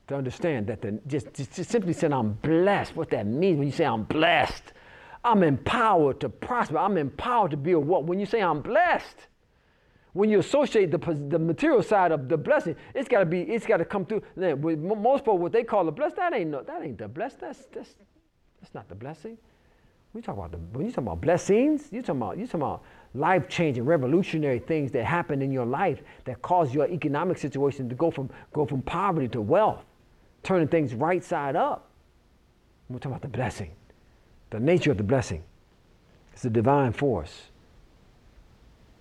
to 0.08 0.16
understand 0.16 0.68
that 0.68 0.82
the, 0.82 1.00
just, 1.08 1.34
just, 1.34 1.54
just 1.54 1.70
simply 1.70 1.94
saying 1.94 2.14
I'm 2.14 2.34
blessed, 2.34 2.96
what 2.96 3.10
that 3.12 3.26
means 3.26 3.58
when 3.58 3.68
you 3.68 3.74
say 3.74 3.86
I'm 3.86 4.04
blessed. 4.04 4.74
I'm 5.24 5.44
empowered 5.44 6.20
to 6.22 6.30
prosper. 6.30 6.78
I'm 6.78 6.98
empowered 6.98 7.52
to 7.52 7.58
be 7.58 7.72
a 7.72 7.80
what? 7.80 8.04
When 8.04 8.20
you 8.20 8.26
say 8.26 8.42
I'm 8.42 8.62
blessed, 8.62 9.28
when 10.12 10.30
you 10.30 10.40
associate 10.40 10.92
the, 10.92 10.98
the 11.30 11.40
material 11.40 11.82
side 11.82 12.12
of 12.12 12.28
the 12.28 12.38
blessing, 12.38 12.76
it's 12.94 13.08
got 13.08 13.20
to 13.20 13.26
be, 13.26 13.42
it's 13.42 13.66
got 13.66 13.78
to 13.78 13.86
come 13.86 14.06
through. 14.06 14.22
Most 14.36 15.22
people, 15.22 15.38
what 15.38 15.52
they 15.54 15.64
call 15.64 15.88
a 15.88 15.92
blessed, 15.92 16.18
that 16.18 16.34
ain't 16.34 16.50
no, 16.52 16.62
that 16.64 16.84
ain't 16.84 16.98
the 16.98 17.08
blessed. 17.08 17.40
That's 17.40 17.66
that's 17.74 17.96
that's 18.60 18.74
not 18.74 18.90
the 18.90 18.96
blessing. 18.96 19.38
We 20.14 20.22
talk 20.22 20.38
about 20.38 20.52
the 20.52 20.58
when 20.78 20.86
you 20.86 20.92
talk 20.92 21.04
about 21.04 21.22
blessings, 21.22 21.88
you 21.92 22.02
talking 22.04 22.22
about 22.22 22.38
you 22.38 22.46
talking 22.46 22.62
about 22.62 22.84
life 23.16 23.50
changing, 23.50 23.84
revolutionary 23.84 24.60
things 24.60 24.92
that 24.92 25.06
happen 25.06 25.42
in 25.42 25.52
your 25.52 25.66
life 25.66 26.04
that 26.26 26.42
cause 26.44 26.74
your 26.74 26.88
economic 26.88 27.40
situation 27.40 27.90
to 27.90 27.96
go 27.96 28.12
from 28.12 28.30
go 28.54 28.66
from 28.66 28.84
poverty 28.84 29.28
to 29.30 29.42
wealth, 29.42 29.84
turning 30.44 30.68
things 30.68 30.94
right 30.94 31.24
side 31.24 31.56
up. 31.56 31.90
We're 32.90 32.98
talking 32.98 33.14
about 33.14 33.24
the 33.24 33.28
blessing, 33.28 33.72
the 34.52 34.60
nature 34.60 34.92
of 34.92 34.98
the 34.98 35.04
blessing. 35.04 35.44
It's 36.34 36.46
a 36.46 36.50
divine 36.50 36.94
force. 36.94 37.50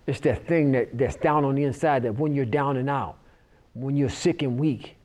It's 0.07 0.19
that 0.21 0.47
thing 0.47 0.71
that, 0.71 0.97
that's 0.97 1.15
down 1.15 1.45
on 1.45 1.55
the 1.55 1.63
inside 1.63 2.03
that 2.03 2.15
when 2.15 2.33
you're 2.33 2.45
down 2.45 2.77
and 2.77 2.89
out, 2.89 3.17
when 3.73 3.95
you're 3.95 4.09
sick 4.09 4.41
and 4.41 4.59
weak, 4.59 4.95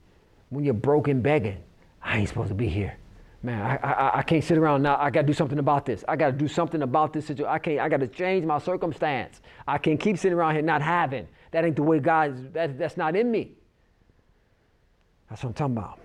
when 0.49 0.65
you're 0.65 0.73
broken 0.73 1.21
begging, 1.21 1.57
I 2.01 2.17
ain't 2.17 2.29
supposed 2.29 2.49
to 2.49 2.55
be 2.55 2.67
here 2.67 2.97
man, 3.41 3.61
I, 3.61 3.87
I, 3.87 4.19
I 4.19 4.21
can't 4.23 4.43
sit 4.43 4.57
around 4.57 4.83
now. 4.83 4.97
I 4.99 5.09
got 5.09 5.21
to 5.21 5.27
do 5.27 5.33
something 5.33 5.59
about 5.59 5.85
this. 5.85 6.03
I 6.07 6.15
got 6.15 6.27
to 6.27 6.31
do 6.33 6.47
something 6.47 6.81
about 6.81 7.13
this 7.13 7.25
situation. 7.25 7.51
I 7.51 7.59
can't. 7.59 7.79
I 7.79 7.89
got 7.89 7.99
to 7.99 8.07
change 8.07 8.45
my 8.45 8.59
circumstance. 8.59 9.41
I 9.67 9.77
can't 9.77 9.99
keep 9.99 10.17
sitting 10.17 10.37
around 10.37 10.55
here 10.55 10.61
not 10.61 10.81
having. 10.81 11.27
That 11.51 11.65
ain't 11.65 11.75
the 11.75 11.83
way 11.83 11.99
God. 11.99 12.53
That, 12.53 12.77
that's 12.77 12.97
not 12.97 13.15
in 13.15 13.31
me. 13.31 13.51
That's 15.29 15.43
what 15.43 15.49
I'm 15.49 15.53
talking 15.53 15.77
about. 15.77 15.99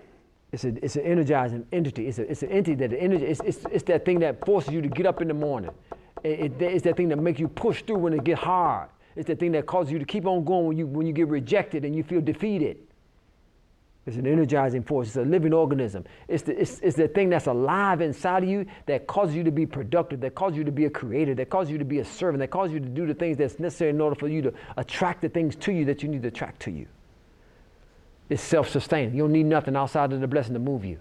It's, 0.51 0.63
a, 0.63 0.85
it's 0.85 0.95
an 0.95 1.01
energizing 1.01 1.65
entity. 1.73 2.07
It's, 2.07 2.19
a, 2.19 2.29
it's 2.29 2.43
an 2.43 2.49
entity 2.49 2.75
that 2.75 2.93
energy. 2.93 3.25
It's, 3.25 3.41
it's, 3.41 3.65
it's 3.71 3.83
that 3.85 4.05
thing 4.05 4.19
that 4.19 4.45
forces 4.45 4.73
you 4.73 4.81
to 4.81 4.87
get 4.87 5.05
up 5.05 5.21
in 5.21 5.27
the 5.27 5.33
morning. 5.33 5.71
It, 6.23 6.39
it, 6.39 6.61
it's 6.61 6.83
that 6.83 6.95
thing 6.95 7.09
that 7.09 7.17
makes 7.17 7.39
you 7.39 7.47
push 7.47 7.81
through 7.83 7.97
when 7.97 8.13
it 8.13 8.23
get 8.23 8.37
hard. 8.37 8.89
It's 9.15 9.27
that 9.27 9.39
thing 9.39 9.51
that 9.53 9.65
causes 9.65 9.91
you 9.91 9.99
to 9.99 10.05
keep 10.05 10.25
on 10.25 10.43
going 10.43 10.67
when 10.67 10.77
you 10.77 10.87
when 10.87 11.07
you 11.07 11.13
get 11.13 11.27
rejected 11.27 11.85
and 11.85 11.95
you 11.95 12.03
feel 12.03 12.21
defeated. 12.21 12.77
It's 14.05 14.17
an 14.17 14.27
energizing 14.27 14.83
force. 14.83 15.07
It's 15.07 15.15
a 15.15 15.23
living 15.23 15.51
organism. 15.51 16.05
It's 16.27 16.43
the, 16.43 16.59
it's, 16.59 16.79
it's 16.81 16.95
the 16.95 17.07
thing 17.07 17.29
that's 17.29 17.47
alive 17.47 18.01
inside 18.01 18.43
of 18.43 18.49
you 18.49 18.67
that 18.85 19.07
causes 19.07 19.35
you 19.35 19.43
to 19.43 19.51
be 19.51 19.65
productive, 19.65 20.21
that 20.21 20.35
causes 20.35 20.57
you 20.57 20.63
to 20.63 20.71
be 20.71 20.85
a 20.85 20.89
creator, 20.91 21.33
that 21.33 21.49
causes 21.49 21.71
you 21.71 21.79
to 21.79 21.85
be 21.85 21.99
a 21.99 22.05
servant, 22.05 22.39
that 22.39 22.51
causes 22.51 22.73
you 22.73 22.79
to 22.79 22.87
do 22.87 23.07
the 23.07 23.15
things 23.15 23.37
that's 23.37 23.59
necessary 23.59 23.89
in 23.89 23.99
order 23.99 24.15
for 24.15 24.27
you 24.27 24.43
to 24.43 24.53
attract 24.77 25.21
the 25.21 25.29
things 25.29 25.55
to 25.55 25.71
you 25.71 25.85
that 25.85 26.03
you 26.03 26.09
need 26.09 26.21
to 26.21 26.27
attract 26.27 26.61
to 26.61 26.71
you. 26.71 26.85
It's 28.29 28.43
self 28.43 28.69
sustaining. 28.69 29.15
You 29.15 29.23
don't 29.23 29.31
need 29.31 29.47
nothing 29.47 29.75
outside 29.75 30.13
of 30.13 30.21
the 30.21 30.27
blessing 30.27 30.53
to 30.53 30.59
move 30.59 30.85
you. 30.85 30.99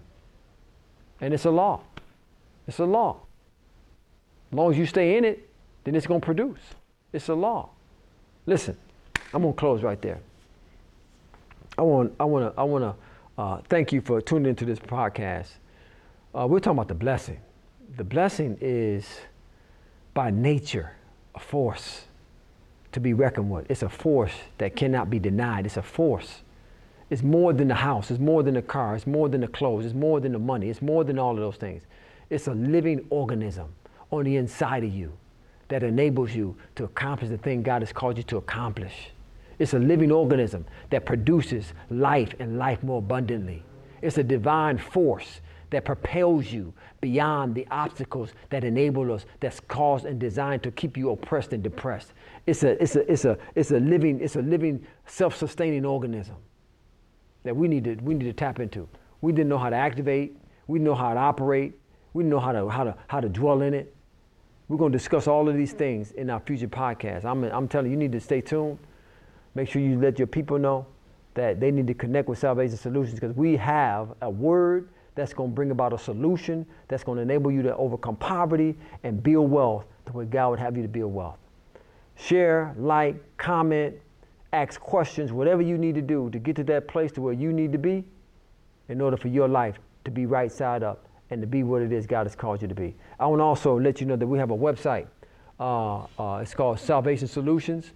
And 1.21 1.35
it's 1.35 1.45
a 1.45 1.51
law. 1.51 1.81
It's 2.67 2.79
a 2.79 2.85
law. 2.85 3.21
As 4.51 4.57
long 4.57 4.71
as 4.71 4.79
you 4.79 4.87
stay 4.87 5.19
in 5.19 5.25
it, 5.25 5.51
then 5.85 5.95
it's 5.95 6.07
going 6.07 6.21
to 6.21 6.25
produce. 6.25 6.61
It's 7.13 7.29
a 7.29 7.35
law. 7.35 7.71
Listen, 8.47 8.77
I'm 9.33 9.43
going 9.43 9.55
to 9.55 9.59
close 9.59 9.83
right 9.83 10.01
there. 10.01 10.21
I 11.77 11.83
want, 11.83 12.15
I 12.21 12.25
want 12.25 12.55
to, 12.55 12.61
I 12.61 12.65
want 12.65 12.85
to 12.85 13.43
uh, 13.43 13.61
thank 13.69 13.93
you 13.93 14.01
for 14.01 14.21
tuning 14.21 14.51
into 14.51 14.65
this 14.65 14.79
podcast. 14.79 15.49
Uh, 16.35 16.47
we're 16.47 16.61
talking 16.61 16.79
about 16.79 16.89
the 16.89 16.95
blessing. 16.95 17.41
The 17.97 18.05
blessing 18.05 18.57
is 18.61 19.07
by 20.15 20.31
nature 20.31 20.93
a 21.35 21.41
force 21.41 22.05
to 22.93 23.01
be 23.01 23.13
reckoned 23.13 23.51
with. 23.51 23.69
It's 23.69 23.83
a 23.83 23.89
force 23.89 24.33
that 24.59 24.77
cannot 24.77 25.11
be 25.11 25.19
denied. 25.19 25.67
It's 25.67 25.77
a 25.77 25.83
force. 25.83 26.43
It's 27.11 27.23
more 27.23 27.53
than 27.53 27.69
the 27.69 27.75
house. 27.75 28.11
It's 28.11 28.21
more 28.21 28.45
than 28.45 28.55
the 28.55 28.63
car. 28.63 28.95
It's 28.95 29.07
more 29.07 29.29
than 29.29 29.41
the 29.41 29.49
clothes. 29.49 29.85
It's 29.85 29.95
more 29.95 30.21
than 30.21 30.33
the 30.33 30.39
money. 30.39 30.71
It's 30.71 30.81
more 30.81 31.03
than 31.03 31.19
all 31.19 31.33
of 31.33 31.39
those 31.39 31.57
things. 31.57 31.83
It's 32.31 32.47
a 32.47 32.55
living 32.55 33.05
organism 33.11 33.69
on 34.11 34.25
the 34.25 34.37
inside 34.37 34.85
of 34.85 34.95
you 34.95 35.13
that 35.69 35.83
enables 35.83 36.35
you 36.35 36.57
to 36.77 36.85
accomplish 36.85 37.31
the 37.31 37.39
thing 37.39 37.63
God 37.63 37.83
has 37.83 37.93
called 37.93 38.17
you 38.17 38.23
to 38.25 38.37
accomplish. 38.37 39.11
It's 39.59 39.75
a 39.75 39.79
living 39.79 40.11
organism 40.13 40.67
that 40.91 41.07
produces 41.07 41.73
life 41.91 42.35
and 42.39 42.59
life 42.59 42.83
more 42.83 42.99
abundantly. 42.99 43.63
It's 44.03 44.19
a 44.19 44.23
divine 44.23 44.79
force 44.79 45.41
that 45.71 45.85
propels 45.85 46.53
you 46.53 46.73
beyond 47.01 47.55
the 47.55 47.67
obstacles 47.71 48.31
that 48.51 48.65
enable 48.65 49.13
us, 49.13 49.27
that's 49.41 49.61
caused 49.61 50.05
and 50.05 50.21
designed 50.21 50.63
to 50.63 50.71
keep 50.71 50.97
you 50.97 51.11
oppressed 51.11 51.53
and 51.53 51.63
depressed. 51.63 52.13
It's 52.47 52.63
a, 52.63 52.81
it's 52.83 52.97
a, 52.97 53.11
it's 53.11 53.25
a, 53.25 53.39
it's 53.55 53.71
a 53.71 53.81
living, 53.81 54.21
it's 54.21 54.37
a 54.37 54.43
living 54.43 54.87
self-sustaining 55.07 55.85
organism 55.85 56.37
that 57.43 57.57
we 57.57 57.69
need 57.69 57.85
to, 57.85 57.95
we 57.97 58.15
need 58.15 58.25
to 58.25 58.33
tap 58.33 58.61
into. 58.61 58.89
We 59.21 59.33
didn't 59.33 59.49
know 59.49 59.59
how 59.59 59.71
to 59.71 59.77
activate. 59.77 60.37
We 60.67 60.79
didn't 60.79 60.87
know 60.87 60.95
how 60.95 61.15
to 61.15 61.21
operate. 61.21 61.75
We 62.13 62.23
didn't 62.23 62.31
know 62.31 62.41
how 62.41 62.53
to, 62.53 62.69
how 62.69 62.85
to, 62.85 62.97
how 63.09 63.21
to 63.21 63.29
dwell 63.29 63.63
in 63.63 63.75
it. 63.75 63.95
We're 64.69 64.79
going 64.79 64.93
to 64.93 64.99
discuss 64.99 65.27
all 65.27 65.49
of 65.49 65.57
these 65.57 65.73
things 65.73 66.13
in 66.13 66.31
our 66.31 66.41
future 66.41 66.69
podcast. 66.69 67.25
I'm, 67.25 67.45
I'm 67.45 67.69
telling 67.69 67.87
you, 67.87 67.93
you 67.93 67.99
need 67.99 68.13
to 68.13 68.21
stay 68.21 68.41
tuned. 68.41 68.79
Make 69.55 69.69
sure 69.69 69.81
you 69.81 70.01
let 70.01 70.19
your 70.19 70.27
people 70.27 70.59
know 70.59 70.87
that 71.35 71.61
they 71.61 71.71
need 71.71 71.87
to 71.87 71.95
connect 71.95 72.29
with 72.29 72.39
Salvation 72.39 72.77
Solutions 72.77 73.15
because 73.15 73.37
we 73.37 73.57
have 73.57 74.15
a 74.23 74.31
word 74.31 74.89
that's 75.15 75.33
going 75.33 75.51
to 75.51 75.55
bring 75.55 75.71
about 75.71 75.93
a 75.93 75.99
solution 75.99 76.67
that's 76.89 77.05
going 77.05 77.17
to 77.17 77.23
enable 77.23 77.51
you 77.51 77.63
to 77.63 77.77
overcome 77.77 78.17
poverty 78.17 78.77
and 79.05 79.23
build 79.23 79.51
wealth 79.51 79.85
the 80.07 80.13
way 80.13 80.25
God 80.25 80.51
would 80.51 80.59
have 80.59 80.77
you 80.77 80.83
to 80.83 80.89
build 80.89 81.15
wealth. 81.15 81.39
Share, 82.17 82.75
like, 82.79 83.17
comment, 83.37 83.95
ask 84.53 84.81
questions, 84.81 85.33
whatever 85.33 85.63
you 85.63 85.79
need 85.79 85.95
to 85.95 86.03
do 86.03 86.31
to 86.31 86.39
get 86.39 86.57
to 86.57 86.65
that 86.65 86.89
place 86.89 87.13
to 87.13 87.21
where 87.21 87.33
you 87.33 87.53
need 87.53 87.73
to 87.73 87.79
be 87.79 88.05
in 88.89 89.01
order 89.01 89.17
for 89.17 89.29
your 89.29 89.49
life 89.49 89.79
to 90.05 90.11
be 90.11 90.27
right 90.27 90.51
side 90.53 90.83
up 90.83 91.07
and 91.31 91.41
to 91.41 91.47
be 91.47 91.63
what 91.63 91.83
it 91.83 91.93
is 91.93 92.07
God 92.07 92.27
has 92.27 92.37
called 92.37 92.61
you 92.63 92.69
to 92.69 92.75
be. 92.75 92.95
I 93.19 93.27
want 93.27 93.41
to 93.41 93.45
also 93.45 93.79
let 93.79 94.01
you 94.01 94.07
know 94.07 94.17
that 94.17 94.27
we 94.27 94.39
have 94.39 94.51
a 94.51 94.57
website. 94.57 95.07
Uh, 95.59 96.03
uh, 96.19 96.41
it's 96.43 96.55
called 96.55 96.79
Salvation 96.79 97.27
Solutions 97.27 97.93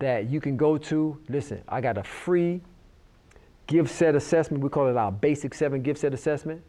that 0.00 0.28
you 0.28 0.40
can 0.40 0.56
go 0.56 0.76
to. 0.76 1.18
Listen, 1.28 1.62
I 1.68 1.80
got 1.80 1.96
a 1.96 2.02
free 2.02 2.60
gift 3.66 3.94
set 3.94 4.16
assessment. 4.16 4.62
We 4.62 4.68
call 4.68 4.88
it 4.88 4.96
our 4.96 5.12
basic 5.12 5.54
seven 5.54 5.82
gift 5.82 6.00
set 6.00 6.12
assessment. 6.12 6.62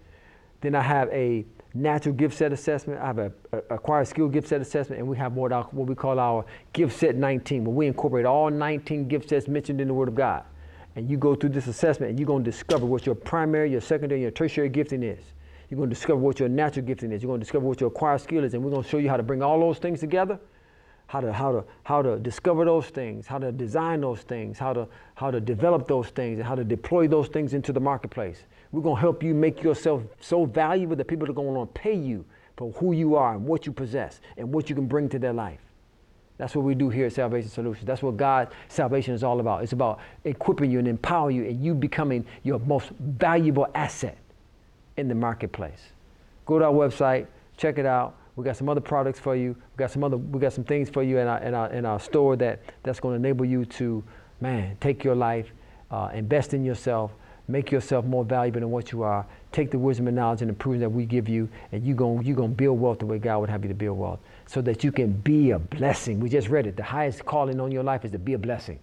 Then 0.62 0.76
I 0.76 0.82
have 0.82 1.10
a 1.10 1.44
natural 1.74 2.14
gift 2.14 2.38
set 2.38 2.54
assessment. 2.54 3.02
I 3.02 3.08
have 3.08 3.18
a, 3.18 3.32
a 3.52 3.58
acquired 3.72 4.08
skill 4.08 4.28
gift 4.28 4.48
set 4.48 4.62
assessment, 4.62 5.00
and 5.00 5.10
we 5.10 5.18
have 5.18 5.34
what, 5.34 5.52
our, 5.52 5.64
what 5.72 5.88
we 5.88 5.96
call 5.96 6.20
our 6.20 6.46
gift 6.74 7.00
set 7.00 7.16
19, 7.16 7.64
where 7.64 7.74
we 7.74 7.88
incorporate 7.88 8.26
all 8.26 8.52
19 8.52 9.08
gift 9.08 9.30
sets 9.30 9.48
mentioned 9.48 9.82
in 9.82 9.88
the 9.88 9.94
Word 9.94 10.10
of 10.10 10.16
God. 10.16 10.44
And 10.96 11.10
you 11.10 11.18
go 11.18 11.34
through 11.34 11.50
this 11.50 11.68
assessment, 11.68 12.12
and 12.12 12.20
you're 12.20 12.28
going 12.28 12.44
to 12.44 12.52
discover 12.52 12.86
what 12.86 13.06
your 13.06 13.16
primary, 13.16 13.72
your 13.72 13.82
secondary, 13.82 14.22
your 14.22 14.32
tertiary 14.32 14.70
gifting 14.70 15.04
is. 15.04 15.24
You're 15.70 15.78
going 15.78 15.90
to 15.90 15.96
discover 15.96 16.20
what 16.20 16.38
your 16.38 16.50
natural 16.50 16.86
gifting 16.86 17.14
is. 17.14 17.24
You're 17.24 17.30
going 17.30 17.40
to 17.40 17.46
discover 17.46 17.66
what 17.66 17.80
your 17.80 17.88
acquired 17.88 18.20
skill 18.20 18.44
is, 18.44 18.54
and 18.54 18.62
we're 18.62 18.72
going 18.72 18.84
to 18.84 18.90
show 18.90 18.98
you 18.98 19.10
how 19.10 19.16
to 19.16 19.24
bring 19.24 19.42
all 19.42 19.58
those 19.60 19.78
things 19.78 20.02
together 20.02 20.38
how 21.12 21.20
to 21.20 21.34
how 21.34 21.52
to 21.52 21.64
how 21.84 22.02
to 22.02 22.18
discover 22.20 22.64
those 22.64 22.88
things, 22.88 23.28
how 23.28 23.38
to 23.38 23.52
design 23.52 24.00
those 24.00 24.22
things, 24.22 24.58
how 24.58 24.72
to 24.72 24.88
how 25.16 25.30
to 25.30 25.42
develop 25.42 25.86
those 25.86 26.08
things, 26.08 26.40
and 26.40 26.48
how 26.48 26.56
to 26.56 26.64
deploy 26.64 27.06
those 27.06 27.28
things 27.28 27.54
into 27.54 27.74
the 27.74 27.82
marketplace. 27.82 28.44
We're 28.72 28.82
gonna 28.82 28.98
help 28.98 29.22
you 29.22 29.34
make 29.34 29.62
yourself 29.62 30.04
so 30.22 30.46
valuable 30.46 30.96
that 30.96 31.10
people 31.10 31.30
are 31.30 31.34
gonna 31.34 31.50
want 31.50 31.76
to 31.76 31.82
pay 31.82 31.96
you 31.96 32.24
for 32.56 32.72
who 32.72 32.94
you 32.94 33.18
are 33.18 33.34
and 33.34 33.46
what 33.46 33.66
you 33.66 33.74
possess 33.74 34.22
and 34.38 34.54
what 34.54 34.70
you 34.70 34.76
can 34.76 34.88
bring 34.88 35.10
to 35.10 35.20
their 35.20 35.34
life. 35.34 35.60
That's 36.38 36.56
what 36.56 36.64
we 36.64 36.76
do 36.76 36.88
here 36.88 37.08
at 37.08 37.14
Salvation 37.14 37.50
Solutions. 37.50 37.86
That's 37.86 38.02
what 38.02 38.16
God 38.16 38.48
salvation 38.70 39.14
is 39.14 39.22
all 39.22 39.42
about. 39.42 39.64
It's 39.64 39.74
about 39.74 40.00
equipping 40.24 40.72
you 40.72 40.80
and 40.80 40.88
empowering 40.88 41.36
you 41.36 41.44
and 41.44 41.62
you 41.62 41.74
becoming 41.74 42.26
your 42.44 42.60
most 42.60 42.90
valuable 43.02 43.68
asset 43.76 44.18
in 44.96 45.10
the 45.10 45.16
marketplace. 45.16 45.90
Go 46.46 46.58
to 46.58 46.64
our 46.64 46.74
website, 46.74 47.28
check 47.58 47.78
it 47.78 47.86
out 47.86 48.16
we 48.36 48.44
got 48.44 48.58
some 48.58 48.70
other 48.70 48.82
products 48.82 49.20
for 49.20 49.36
you. 49.36 49.50
We 49.54 49.78
got 49.78 49.92
some 49.92 50.04
other, 50.04 50.18
we 50.18 50.40
got 50.40 50.54
some 50.54 50.64
things 50.64 50.90
for 50.90 51.04
you 51.04 51.18
in 51.18 51.28
our, 51.28 51.40
in 51.40 51.54
our, 51.54 51.72
in 51.72 51.86
our 51.86 52.00
store 52.00 52.36
that, 52.38 52.62
that's 52.84 53.00
going 53.00 53.22
to 53.22 53.28
enable 53.28 53.46
you 53.46 53.66
to, 53.66 54.04
man, 54.40 54.78
take 54.80 55.04
your 55.04 55.16
life, 55.16 55.52
uh, 55.90 56.10
invest 56.14 56.54
in 56.54 56.64
yourself, 56.64 57.12
make 57.48 57.72
yourself 57.72 58.06
more 58.06 58.24
valuable 58.24 58.62
than 58.62 58.72
what 58.72 58.92
you 58.92 59.04
are. 59.04 59.26
Take 59.52 59.70
the 59.72 59.80
wisdom 59.80 60.08
and 60.08 60.16
knowledge 60.16 60.42
and 60.42 60.50
the 60.50 60.54
proven 60.54 60.80
that 60.80 60.90
we 60.90 61.06
give 61.06 61.28
you, 61.28 61.50
and 61.74 61.86
you're 61.86 61.96
going 61.96 62.26
you 62.26 62.34
gonna 62.34 62.48
build 62.48 62.80
wealth 62.80 63.00
the 63.00 63.06
way 63.06 63.20
God 63.20 63.40
would 63.40 63.50
have 63.50 63.64
you 63.64 63.68
to 63.68 63.76
build 63.76 63.98
wealth 63.98 64.20
so 64.46 64.62
that 64.62 64.84
you 64.84 64.92
can 64.92 65.12
be 65.12 65.52
a 65.52 65.60
blessing. 65.60 66.20
We 66.20 66.30
just 66.30 66.48
read 66.48 66.68
it. 66.68 66.78
The 66.78 66.84
highest 66.84 67.26
calling 67.26 67.60
on 67.60 67.72
your 67.72 67.84
life 67.84 68.06
is 68.06 68.12
to 68.12 68.20
be 68.20 68.34
a 68.34 68.38
blessing, 68.38 68.80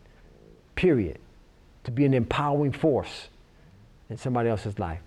period. 0.74 1.18
To 1.84 1.90
be 1.90 2.04
an 2.04 2.12
empowering 2.12 2.72
force 2.72 3.28
in 4.10 4.18
somebody 4.18 4.50
else's 4.50 4.78
life. 4.78 5.00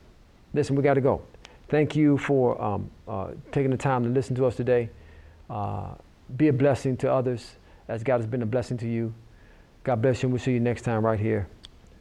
Listen, 0.54 0.76
we 0.76 0.82
got 0.82 0.96
to 0.96 1.02
go. 1.02 1.22
Thank 1.72 1.96
you 1.96 2.18
for 2.18 2.62
um, 2.62 2.92
uh, 3.08 3.30
taking 3.54 3.72
the 3.72 3.78
time 3.78 4.04
to 4.04 4.10
listen 4.10 4.36
to 4.36 4.46
us 4.46 4.58
today. 4.58 4.90
Uh, 5.50 5.94
be 6.36 6.50
a 6.50 6.54
blessing 6.54 6.98
to 6.98 7.10
others 7.10 7.56
as 7.88 8.04
God 8.04 8.18
has 8.18 8.26
been 8.26 8.42
a 8.42 8.46
blessing 8.46 8.76
to 8.80 8.88
you. 8.90 9.14
God 9.86 10.02
bless 10.02 10.22
you, 10.22 10.28
and 10.28 10.34
we'll 10.34 10.44
see 10.44 10.52
you 10.52 10.60
next 10.60 10.82
time 10.82 11.06
right 11.06 11.18
here 11.20 11.48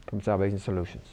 from 0.09 0.21
Salvation 0.21 0.59
Solutions. 0.59 1.07